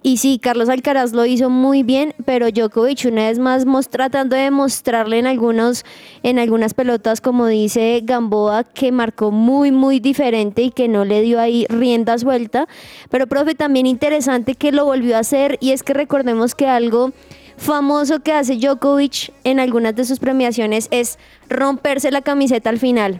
[0.01, 4.49] Y sí, Carlos Alcaraz lo hizo muy bien, pero Djokovic una vez más tratando de
[4.49, 5.83] mostrarle en algunos
[6.23, 11.21] en algunas pelotas como dice Gamboa que marcó muy muy diferente y que no le
[11.21, 12.67] dio ahí rienda suelta,
[13.09, 17.11] pero profe también interesante que lo volvió a hacer y es que recordemos que algo
[17.57, 21.19] famoso que hace Djokovic en algunas de sus premiaciones es
[21.49, 23.19] romperse la camiseta al final.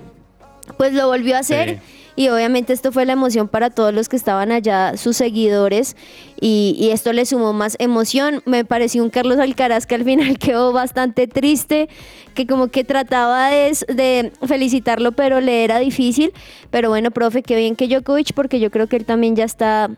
[0.78, 1.82] Pues lo volvió a hacer
[2.16, 5.96] y obviamente esto fue la emoción para todos los que estaban allá, sus seguidores,
[6.42, 8.42] y, y esto le sumó más emoción.
[8.46, 11.90] Me pareció un Carlos Alcaraz que al final quedó bastante triste,
[12.34, 16.34] que como que trataba de, de felicitarlo, pero le era difícil.
[16.72, 19.90] Pero bueno, profe, qué bien que Djokovic, porque yo creo que él también ya está,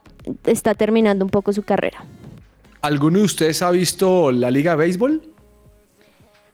[0.45, 2.03] está terminando un poco su carrera.
[2.81, 5.21] ¿Alguno de ustedes ha visto la Liga de Béisbol?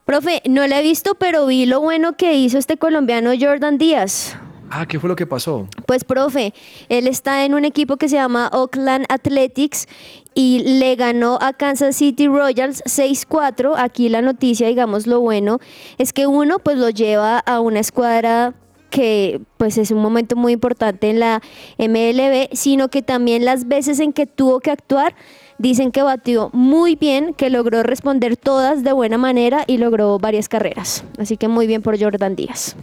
[0.05, 4.37] Profe, no la he visto, pero vi lo bueno que hizo este colombiano Jordan Díaz.
[4.69, 5.67] Ah, ¿qué fue lo que pasó?
[5.85, 6.53] Pues, profe,
[6.89, 9.87] él está en un equipo que se llama Oakland Athletics
[10.33, 13.73] y le ganó a Kansas City Royals 6-4.
[13.77, 15.59] Aquí la noticia, digamos, lo bueno
[15.97, 18.53] es que uno, pues lo lleva a una escuadra
[18.89, 21.41] que pues es un momento muy importante en la
[21.77, 25.15] MLB, sino que también las veces en que tuvo que actuar,
[25.57, 30.47] dicen que batió muy bien, que logró responder todas de buena manera y logró varias
[30.49, 31.03] carreras.
[31.17, 32.75] Así que muy bien por Jordan Díaz.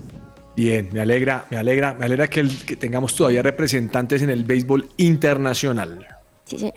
[0.56, 4.44] Bien, me alegra, me alegra, me alegra que, el- que tengamos todavía representantes en el
[4.44, 6.06] béisbol internacional.
[6.44, 6.74] Sí, señor.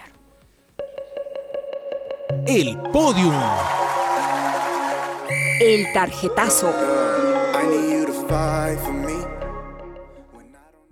[2.48, 3.34] El podium.
[5.62, 6.74] El tarjetazo.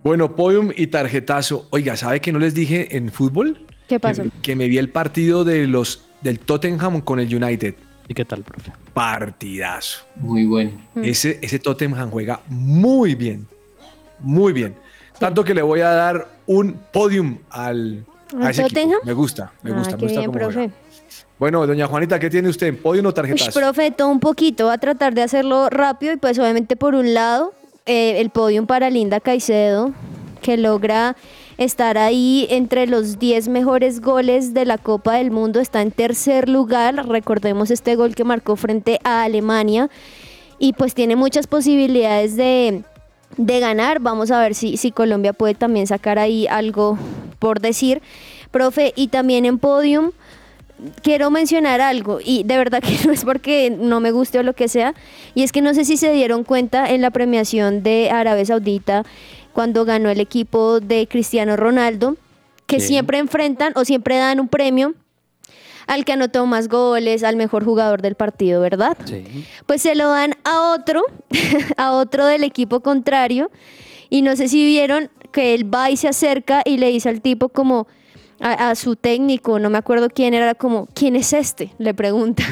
[0.02, 1.66] Bueno, podium y tarjetazo.
[1.70, 3.66] Oiga, ¿sabe que no les dije en fútbol?
[3.88, 4.22] ¿Qué pasó?
[4.22, 7.74] Que, que me vi el partido de los del Tottenham con el United.
[8.08, 8.72] ¿Y qué tal, profe?
[8.94, 10.04] Partidazo.
[10.16, 10.70] Muy bueno.
[11.02, 13.46] Ese, ese Tottenham juega muy bien.
[14.20, 14.76] Muy bien.
[15.18, 18.04] Tanto que le voy a dar un podium al
[18.40, 18.62] a ¿Al ese.
[18.62, 18.98] Tottenham?
[19.04, 20.54] Me gusta, me Ah, gusta, qué me gusta bien, cómo profe.
[20.54, 20.72] juega.
[21.38, 22.76] Bueno, doña Juanita, ¿qué tiene usted?
[22.78, 23.58] ¿Podium o tarjetazo?
[23.58, 24.66] profe, todo un poquito.
[24.66, 27.52] Va a tratar de hacerlo rápido y pues obviamente por un lado
[27.86, 29.92] eh, el podium para Linda Caicedo,
[30.40, 31.16] que logra
[31.58, 35.60] estar ahí entre los 10 mejores goles de la Copa del Mundo.
[35.60, 37.08] Está en tercer lugar.
[37.08, 39.88] Recordemos este gol que marcó frente a Alemania.
[40.58, 42.82] Y pues tiene muchas posibilidades de,
[43.36, 44.00] de ganar.
[44.00, 46.98] Vamos a ver si, si Colombia puede también sacar ahí algo
[47.38, 48.02] por decir.
[48.50, 50.12] Profe, y también en podium
[51.02, 54.52] quiero mencionar algo y de verdad que no es porque no me guste o lo
[54.52, 54.94] que sea
[55.34, 59.04] y es que no sé si se dieron cuenta en la premiación de Arabia Saudita
[59.56, 62.18] cuando ganó el equipo de Cristiano Ronaldo
[62.66, 62.88] que Sí.
[62.88, 64.92] siempre enfrentan o siempre dan un premio
[65.86, 68.98] al que anotó más goles, al mejor jugador del partido, ¿verdad?
[69.06, 69.24] Sí.
[69.64, 71.00] Pues se lo dan a otro,
[71.78, 73.50] a otro del equipo contrario.
[74.10, 77.22] Y no sé si vieron que él va y se acerca y le dice al
[77.22, 77.86] tipo como
[78.40, 81.72] a, a su técnico, no me acuerdo quién era, como, ¿quién es este?
[81.78, 82.44] Le pregunta.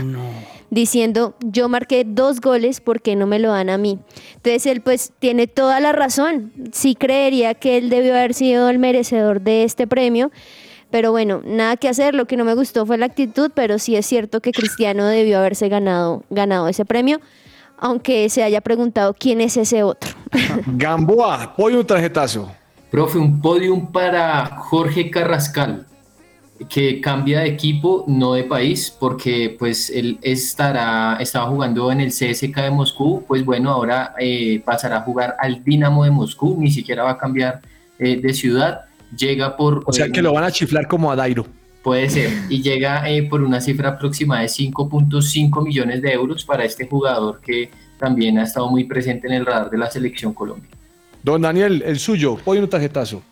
[0.74, 4.00] Diciendo, yo marqué dos goles, ¿por qué no me lo dan a mí?
[4.34, 6.52] Entonces él pues tiene toda la razón.
[6.72, 10.32] Sí creería que él debió haber sido el merecedor de este premio.
[10.90, 13.94] Pero bueno, nada que hacer, lo que no me gustó fue la actitud, pero sí
[13.94, 17.20] es cierto que Cristiano debió haberse ganado, ganado ese premio,
[17.78, 20.10] aunque se haya preguntado quién es ese otro.
[20.66, 22.50] Gamboa, pone un tarjetazo.
[22.90, 25.86] Profe, un podium para Jorge Carrascal,
[26.68, 32.10] que cambia de equipo, no de país, porque pues él estará, estaba jugando en el
[32.10, 36.70] CSK de Moscú, pues bueno, ahora eh, pasará a jugar al Dinamo de Moscú, ni
[36.70, 37.60] siquiera va a cambiar
[37.98, 38.82] eh, de ciudad,
[39.16, 39.82] llega por...
[39.86, 41.46] O sea eh, que lo van a chiflar como a Dairo.
[41.82, 46.64] Puede ser, y llega eh, por una cifra aproximada de 5.5 millones de euros para
[46.64, 50.70] este jugador que también ha estado muy presente en el radar de la selección Colombia.
[51.22, 53.22] Don Daniel, el suyo, pone un tarjetazo.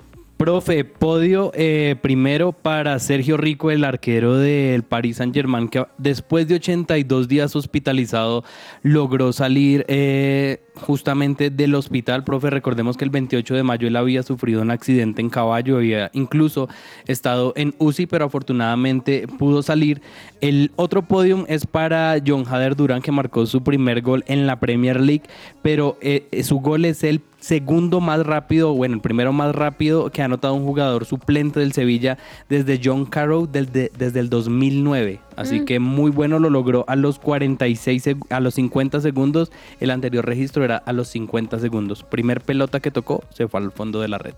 [0.42, 6.48] Profe, podio eh, primero para Sergio Rico, el arquero del Paris Saint Germain, que después
[6.48, 8.42] de 82 días hospitalizado
[8.82, 12.24] logró salir eh, justamente del hospital.
[12.24, 16.10] Profe, recordemos que el 28 de mayo él había sufrido un accidente en caballo, había
[16.14, 16.68] incluso
[17.06, 20.02] estado en UCI, pero afortunadamente pudo salir.
[20.40, 24.58] El otro podium es para John Hader Durán, que marcó su primer gol en la
[24.60, 25.24] Premier League,
[25.62, 30.22] pero eh, su gol es el segundo más rápido, bueno, el primero más rápido que
[30.22, 32.16] ha anotado un jugador suplente del Sevilla
[32.48, 35.20] desde John Carroll desde el 2009.
[35.36, 35.64] Así Mm.
[35.64, 39.50] que muy bueno lo logró a los 46, seg- a los 50 segundos.
[39.80, 42.02] El anterior registro era a los 50 segundos.
[42.04, 44.34] Primer pelota que tocó se fue al fondo de la red.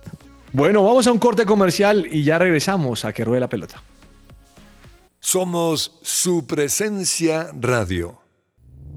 [0.52, 3.82] Bueno, vamos a un corte comercial y ya regresamos a que ruede la pelota.
[5.20, 8.20] Somos su presencia radio.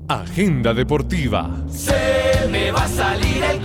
[0.08, 1.64] Agenda deportiva.
[1.70, 3.60] Se me va a salir el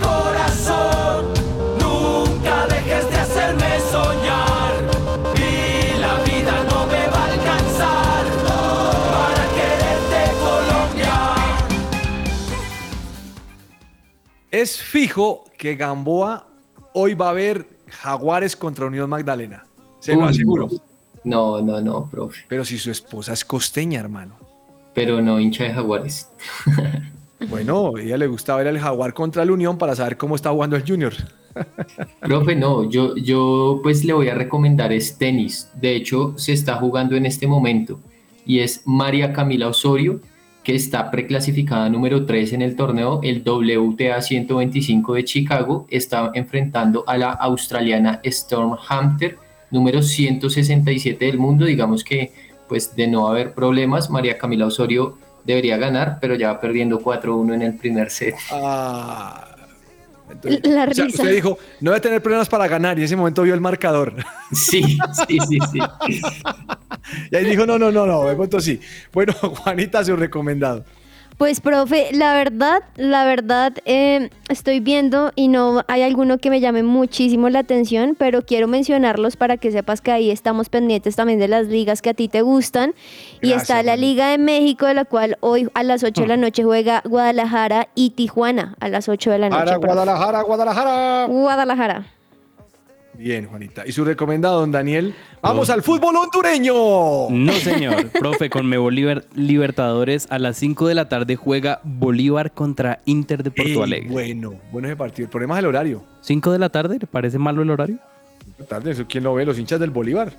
[14.53, 16.45] Es fijo que Gamboa
[16.93, 19.65] hoy va a ver Jaguares contra Unión Magdalena.
[19.99, 20.69] Se lo aseguro.
[21.23, 22.45] No, no, no, profe.
[22.47, 24.35] Pero si su esposa es costeña, hermano.
[24.93, 26.29] Pero no hincha de Jaguares.
[27.49, 30.51] Bueno, a ella le gusta ver el Jaguar contra la Unión para saber cómo está
[30.51, 31.11] jugando el Junior.
[32.21, 35.69] Profe, no, yo, yo pues le voy a recomendar es tenis.
[35.73, 37.99] De hecho, se está jugando en este momento
[38.45, 40.21] y es María Camila Osorio,
[40.63, 47.03] que está preclasificada número 3 en el torneo, el WTA 125 de Chicago, está enfrentando
[47.05, 49.37] a la australiana Storm Hunter,
[49.71, 51.65] número 167 del mundo.
[51.65, 52.31] Digamos que
[52.67, 57.53] pues de no haber problemas, María Camila Osorio debería ganar, pero ya va perdiendo 4-1
[57.53, 58.35] en el primer set.
[58.51, 59.52] Ah.
[60.29, 61.21] Entonces, La o sea, risa.
[61.23, 63.61] usted dijo, no voy a tener problemas para ganar y en ese momento vio el
[63.61, 64.15] marcador.
[64.51, 64.81] Sí,
[65.27, 65.79] sí, sí, sí.
[67.31, 68.79] Y ahí dijo, no, no, no, no, de pronto sí.
[69.11, 70.85] Bueno, Juanita, su recomendado.
[71.37, 76.59] Pues, profe, la verdad, la verdad, eh, estoy viendo y no hay alguno que me
[76.59, 81.39] llame muchísimo la atención, pero quiero mencionarlos para que sepas que ahí estamos pendientes también
[81.39, 82.93] de las ligas que a ti te gustan.
[83.41, 83.93] y está la.
[84.03, 87.87] Liga de México, de la cual hoy a las 8 de la noche juega Guadalajara
[87.95, 89.63] y Tijuana a las 8 de la noche.
[89.63, 89.77] Para.
[89.77, 91.25] Guadalajara, Guadalajara.
[91.27, 92.05] Guadalajara.
[93.15, 93.83] Bien, Juanita.
[93.85, 95.13] ¿Y su recomendado, don Daniel?
[95.41, 97.29] ¡Vamos al fútbol hondureño!
[97.29, 98.09] No, señor.
[98.19, 103.51] Profe, con Bolívar Libertadores a las 5 de la tarde juega Bolívar contra Inter de
[103.51, 104.09] Porto Ey, Alegre.
[104.09, 105.25] bueno, bueno ese partido.
[105.25, 106.03] El problema es el horario.
[106.21, 107.99] 5 de la tarde, ¿le parece malo el horario?
[108.67, 110.33] Tarde, eso quién lo ve, los hinchas del Bolívar.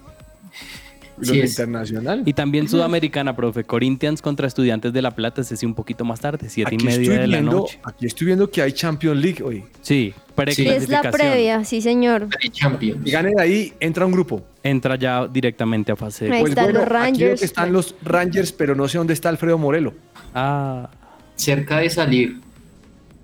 [1.22, 1.40] Sí.
[1.40, 2.22] Internacional.
[2.26, 3.64] Y también Sudamericana, profe.
[3.64, 6.90] Corinthians contra Estudiantes de La Plata, ese sí un poquito más tarde, 7 y media
[7.00, 7.78] estoy, de la viendo, noche.
[7.84, 9.64] aquí estoy viendo que hay Champions League hoy.
[9.80, 10.12] Sí,
[10.56, 12.28] Y es la previa, sí, señor.
[12.50, 13.06] Champions.
[13.06, 14.42] Y gane de ahí, entra un grupo.
[14.62, 17.40] Entra ya directamente a fase de Ahí Pues están bueno, los Rangers.
[17.40, 19.94] que están los Rangers, pero no sé dónde está Alfredo Morelo.
[20.34, 20.90] Ah,
[21.36, 22.40] Cerca de salir.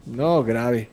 [0.07, 0.89] No, grave.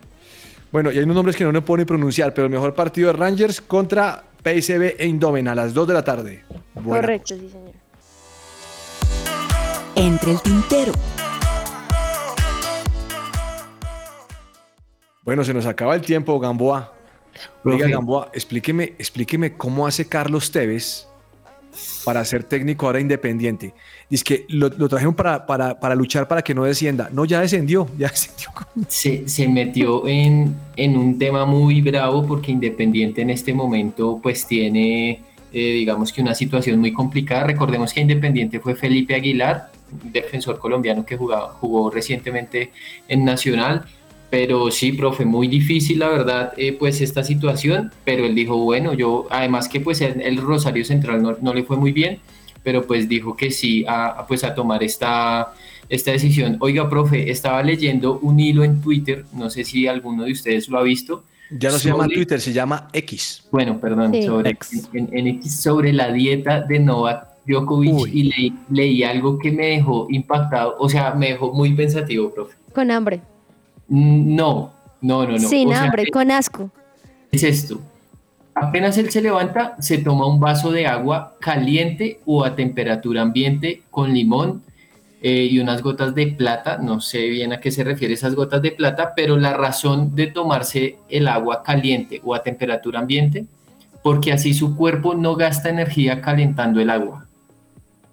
[0.72, 3.08] Bueno, y hay unos nombres que no me puedo ni pronunciar, pero el mejor partido
[3.08, 6.44] de Rangers contra PSV Eindhoven a las 2 de la tarde.
[6.74, 7.74] Buena Correcto, sí, señor.
[9.96, 10.94] Entre el tintero.
[15.24, 16.94] Bueno, se nos acaba el tiempo, Gamboa.
[17.66, 17.90] Oiga.
[17.90, 21.08] Gamboa, explíqueme, explíqueme cómo hace Carlos Tevez
[22.04, 23.74] para ser técnico ahora independiente.
[24.10, 27.10] Dice que lo, lo trajeron para, para, para luchar para que no descienda.
[27.12, 28.50] No, ya descendió, ya descendió.
[28.88, 34.48] se, se metió en, en un tema muy bravo porque Independiente en este momento pues
[34.48, 35.22] tiene
[35.54, 37.46] eh, digamos que una situación muy complicada.
[37.46, 39.72] Recordemos que Independiente fue Felipe Aguilar,
[40.04, 42.72] defensor colombiano que jugaba, jugó recientemente
[43.08, 43.86] en Nacional.
[44.30, 48.94] Pero sí, profe, muy difícil la verdad, eh, pues esta situación, pero él dijo, bueno,
[48.94, 52.20] yo, además que pues el, el Rosario Central no, no le fue muy bien,
[52.62, 55.54] pero pues dijo que sí a, a, pues a tomar esta,
[55.88, 56.58] esta decisión.
[56.60, 60.78] Oiga, profe, estaba leyendo un hilo en Twitter, no sé si alguno de ustedes lo
[60.78, 63.48] ha visto, Ya no se llama Twitter, se llama X.
[63.54, 64.24] Bueno, perdón, Sí.
[64.24, 64.90] sobre, Ex.
[64.94, 68.12] en, en X sobre la dieta de Novak Djokovic Uy.
[68.14, 72.58] y leí, leí algo que me dejó impactado, o sea, me dejó muy pensativo, profe.
[72.74, 73.22] Con hambre.
[73.90, 75.40] Mm, No, no, no, no.
[75.40, 76.70] Sin o sea, hambre, con asco.
[77.32, 77.80] es esto.
[78.56, 83.84] Apenas él se levanta, se toma un vaso de agua caliente o a temperatura ambiente
[83.92, 84.64] con limón
[85.22, 86.80] eh, y unas gotas de plata.
[86.80, 90.28] No sé bien a qué se refiere esas gotas de plata, pero la razón de
[90.28, 93.46] tomarse el agua caliente o a temperatura ambiente,
[94.02, 97.28] porque así su cuerpo no gasta energía calentando el agua.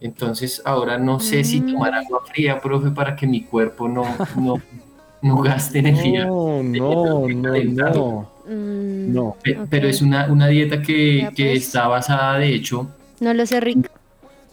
[0.01, 1.73] Entonces ahora no sé si Mm.
[1.73, 4.05] tomar agua fría, profe, para que mi cuerpo no,
[4.37, 4.57] no,
[5.29, 6.27] no gaste energía.
[6.27, 8.29] No, no, no, no.
[8.47, 9.43] Mm.
[9.43, 9.59] Pe-.
[9.71, 11.67] Pero es una, una dieta que, Ya, que pues.
[11.67, 12.89] está basada, de hecho,
[13.21, 13.91] No lo sé, Rick.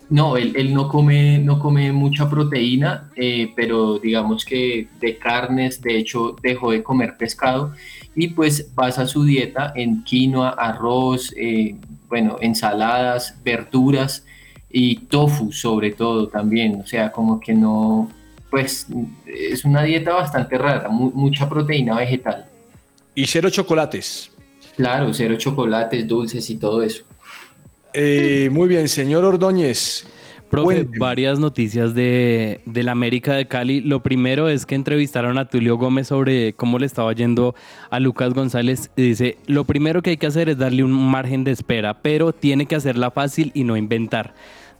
[0.09, 5.81] no, él, él no, come, no come mucha proteína, eh, pero digamos que de carnes,
[5.81, 7.73] de hecho, dejó de comer pescado
[8.15, 11.75] y pues basa su dieta en quinoa, arroz, eh,
[12.09, 14.25] bueno, ensaladas, verduras
[14.69, 18.09] y tofu sobre todo también, o sea, como que no,
[18.51, 18.85] pues
[19.25, 22.45] es una dieta bastante rara, mu- mucha proteína vegetal.
[23.15, 24.29] Y cero chocolates.
[24.75, 27.03] Claro, cero chocolates, dulces y todo eso.
[27.93, 30.05] Eh, muy bien, señor Ordóñez.
[30.49, 30.97] Profe, Cuénteme.
[30.99, 33.79] varias noticias de, de la América de Cali.
[33.79, 37.55] Lo primero es que entrevistaron a Tulio Gómez sobre cómo le estaba yendo
[37.89, 41.45] a Lucas González y dice, lo primero que hay que hacer es darle un margen
[41.45, 44.33] de espera, pero tiene que hacerla fácil y no inventar.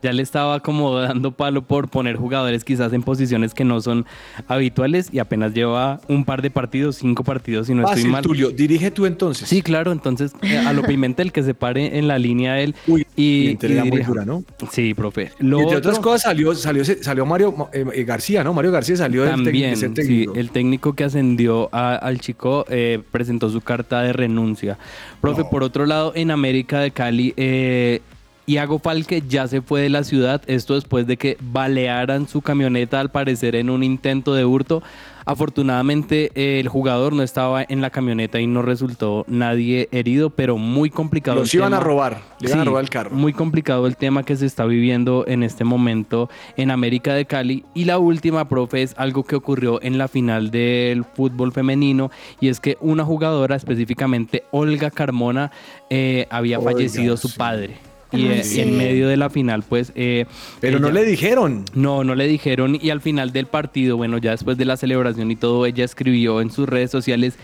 [0.04, 4.06] Ya le estaba como dando palo por poner jugadores quizás en posiciones que no son
[4.48, 8.24] habituales y apenas lleva un par de partidos, cinco partidos si no estoy Fácil, mal.
[8.24, 8.50] Tulio.
[8.50, 9.48] Dirige tú entonces.
[9.48, 13.06] Sí, claro, entonces eh, a lo Pimentel que se pare en la línea él Uy,
[13.16, 14.44] y, muy dura, ¿no?
[14.72, 15.32] Sí, profe.
[15.40, 18.54] Y entre otras cosas salió, salió, salió Mario eh, eh, García, ¿no?
[18.54, 20.34] Mario García salió del También, de ser sí, técnico.
[20.36, 24.78] el técnico que ascendió a- al chico eh, presentó su carta de renuncia.
[25.22, 25.50] Profe, No.
[25.50, 28.02] por otro lado, en América de Cali, eh,
[28.46, 33.00] Iago Falque ya se fue de la ciudad, esto después de que balearan su camioneta
[33.00, 34.82] al parecer en un intento de hurto.
[35.26, 40.90] Afortunadamente el jugador no estaba en la camioneta y no resultó nadie herido, pero muy
[40.90, 41.40] complicado.
[41.40, 41.88] Los el iban a tema.
[41.88, 43.12] robar, le iban a robar el carro.
[43.12, 47.66] Muy complicado el tema que se está viviendo en este momento en América de Cali.
[47.76, 52.48] Y la última, profe, es algo que ocurrió en la final del fútbol femenino y
[52.48, 55.52] es que una jugadora, específicamente Olga Carmona,
[55.90, 57.38] eh, había fallecido su sí.
[57.38, 57.91] padre.
[58.12, 58.60] Y, Ah, eh, sí.
[58.62, 59.92] en medio de la final, pues...
[59.96, 60.26] eh,
[60.60, 61.64] Pero no le dijeron.
[61.74, 65.32] no, no le dijeron y al final del partido, bueno, ya después de la celebración
[65.32, 67.36] y todo, ella escribió en sus redes sociales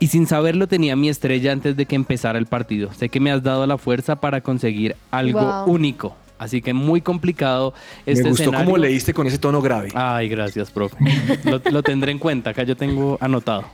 [0.00, 2.92] y sin saberlo tenía mi estrella antes de que empezara el partido.
[2.94, 5.72] Sé que me has dado la fuerza para conseguir algo Wow.
[5.74, 6.16] único.
[6.38, 7.74] Así que muy complicado
[8.06, 8.64] este Me gustó escenario.
[8.66, 9.88] cómo leíste con ese tono grave.
[9.94, 10.96] Ay, gracias, profe.
[11.44, 13.64] lo, lo tendré en cuenta, acá yo tengo anotado.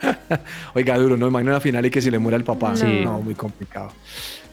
[0.74, 1.28] Oiga, duro, ¿no?
[1.28, 2.74] Imagina una final y que se le muera el papá.
[2.76, 3.00] Sí.
[3.04, 3.92] No, muy complicado.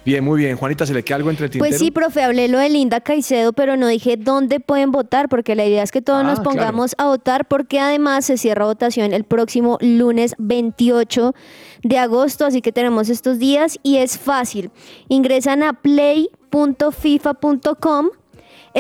[0.07, 0.55] Bien, muy bien.
[0.55, 1.69] Juanita, ¿se le queda algo entre el tintero?
[1.69, 5.53] Pues sí, profe, hablé lo de Linda Caicedo, pero no dije dónde pueden votar, porque
[5.53, 9.11] la idea es que todos Ah, nos pongamos a votar, porque además se cierra votación
[9.11, 11.35] el próximo lunes 28
[11.83, 14.71] de agosto, así que tenemos estos días y es fácil.
[15.09, 16.31] Ingresan a play.fifa.com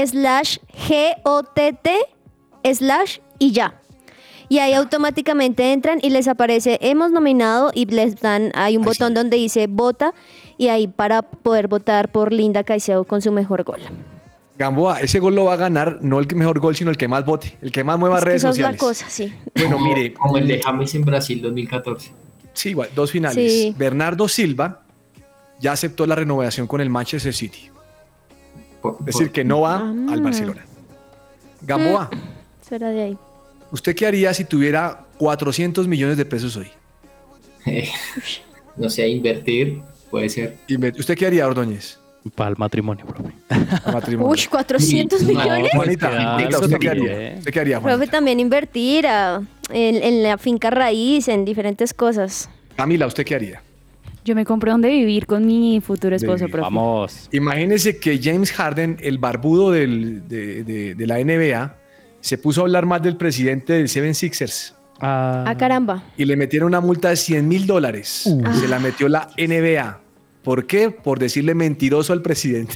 [0.05, 1.91] slash G-O-T-T
[2.73, 3.81] slash y ya.
[4.49, 9.13] Y ahí automáticamente entran y les aparece hemos nominado y les dan, hay un botón
[9.13, 10.13] donde dice vota
[10.57, 13.79] y ahí para poder votar por Linda Caicedo con su mejor gol.
[14.57, 17.07] Gamboa, ese gol lo va a ganar no el que mejor gol, sino el que
[17.07, 18.79] más vote, el que más mueva Es que redes eso es la sociales.
[18.79, 19.31] cosa, sí.
[19.55, 22.11] Bueno, Como- mire, Como el de James en Brasil 2014.
[22.53, 23.51] sí, igual, dos finales.
[23.53, 23.75] Sí.
[23.77, 24.81] Bernardo Silva
[25.59, 27.69] ya aceptó la renovación con el Manchester City.
[28.81, 29.93] Por- Es decir, que no va Ah.
[30.11, 30.65] al Barcelona.
[31.61, 32.09] Gamboa,
[32.61, 33.17] Será de ahí.
[33.71, 36.67] ¿usted qué haría si tuviera 400 millones de pesos hoy?
[38.75, 40.57] no sé, invertir, puede ser.
[40.67, 41.99] Inve- ¿Usted qué haría, Ordóñez?
[42.35, 43.31] Para el matrimonio, profe.
[43.91, 44.31] Matrimonio.
[44.31, 45.71] Uy, 400 Sí, millones.
[45.73, 47.35] Juanita, Queda Juanita, ¿usted qué haría?
[47.37, 52.49] ¿Usted qué haría, Profe, también invertir a- en, en la finca raíz, en diferentes cosas.
[52.75, 53.61] Camila, ¿usted qué haría?
[54.25, 56.59] Yo me compré donde vivir con mi futuro esposo, profe.
[56.61, 57.29] Vamos.
[57.31, 61.77] Imagínese que James Harden, el barbudo del- de, de- de la NBA,
[62.19, 66.03] se puso a hablar más del presidente del Seven Sixers Ah, Ah, caramba.
[66.17, 68.29] y le metieron una multa de 100 mil dólares.
[68.59, 69.99] Se la metió la NBA.
[70.43, 70.89] ¿Por qué?
[70.91, 72.75] Por decirle mentiroso al presidente.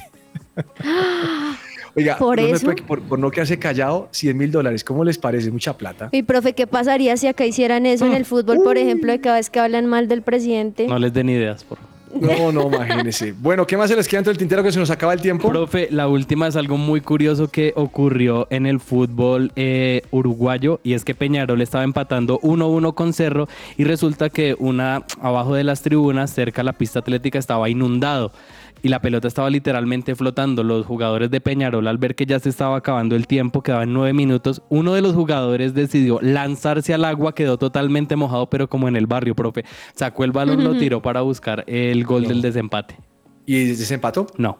[1.95, 2.65] Oiga, ¿Por no me eso?
[2.65, 4.83] puede- por, por no quedarse callado, 100 mil dólares.
[4.83, 5.51] ¿Cómo les parece?
[5.51, 6.07] Mucha plata.
[6.13, 9.35] Y profe, ¿qué pasaría si acá hicieran eso en el fútbol, por ejemplo, de cada
[9.35, 10.87] vez que hablan mal del presidente?
[10.87, 11.90] No les den ideas, por favor.
[12.19, 13.33] No, no, imagínese.
[13.33, 15.49] Bueno, ¿qué más se les queda entre el tintero que se nos acaba el tiempo?
[15.49, 20.93] Profe, la última es algo muy curioso que ocurrió en el fútbol eh, uruguayo y
[20.93, 23.47] es que Peñarol estaba empatando 1-1 con Cerro
[23.77, 28.31] y resulta que una abajo de las tribunas, cerca de la pista atlética, estaba inundado
[28.81, 30.63] y la pelota estaba literalmente flotando.
[30.63, 34.13] Los jugadores de Peñarol, al ver que ya se estaba acabando el tiempo, quedaban nueve
[34.13, 38.95] minutos, uno de los jugadores decidió lanzarse al agua, quedó totalmente mojado, pero como en
[38.95, 39.65] el barrio, profe.
[39.95, 42.95] Sacó el balón, lo tiró para buscar el gol del desempate.
[43.45, 44.27] ¿Y desempató?
[44.37, 44.57] No.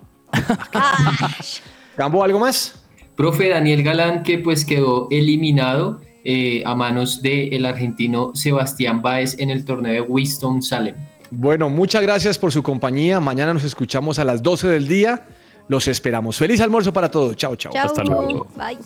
[1.96, 2.86] ¿Cambo algo más?
[3.16, 9.50] Profe Daniel Galán, que pues quedó eliminado eh, a manos del argentino Sebastián Báez en
[9.50, 10.96] el torneo de Winston Salem.
[11.32, 13.20] Bueno, muchas gracias por su compañía.
[13.20, 15.26] Mañana nos escuchamos a las 12 del día.
[15.70, 16.38] Los esperamos.
[16.38, 17.36] Feliz almuerzo para todos.
[17.38, 17.72] Chao, chao.
[17.72, 17.86] Chao.
[17.86, 18.48] Hasta luego.
[18.56, 18.78] Bye.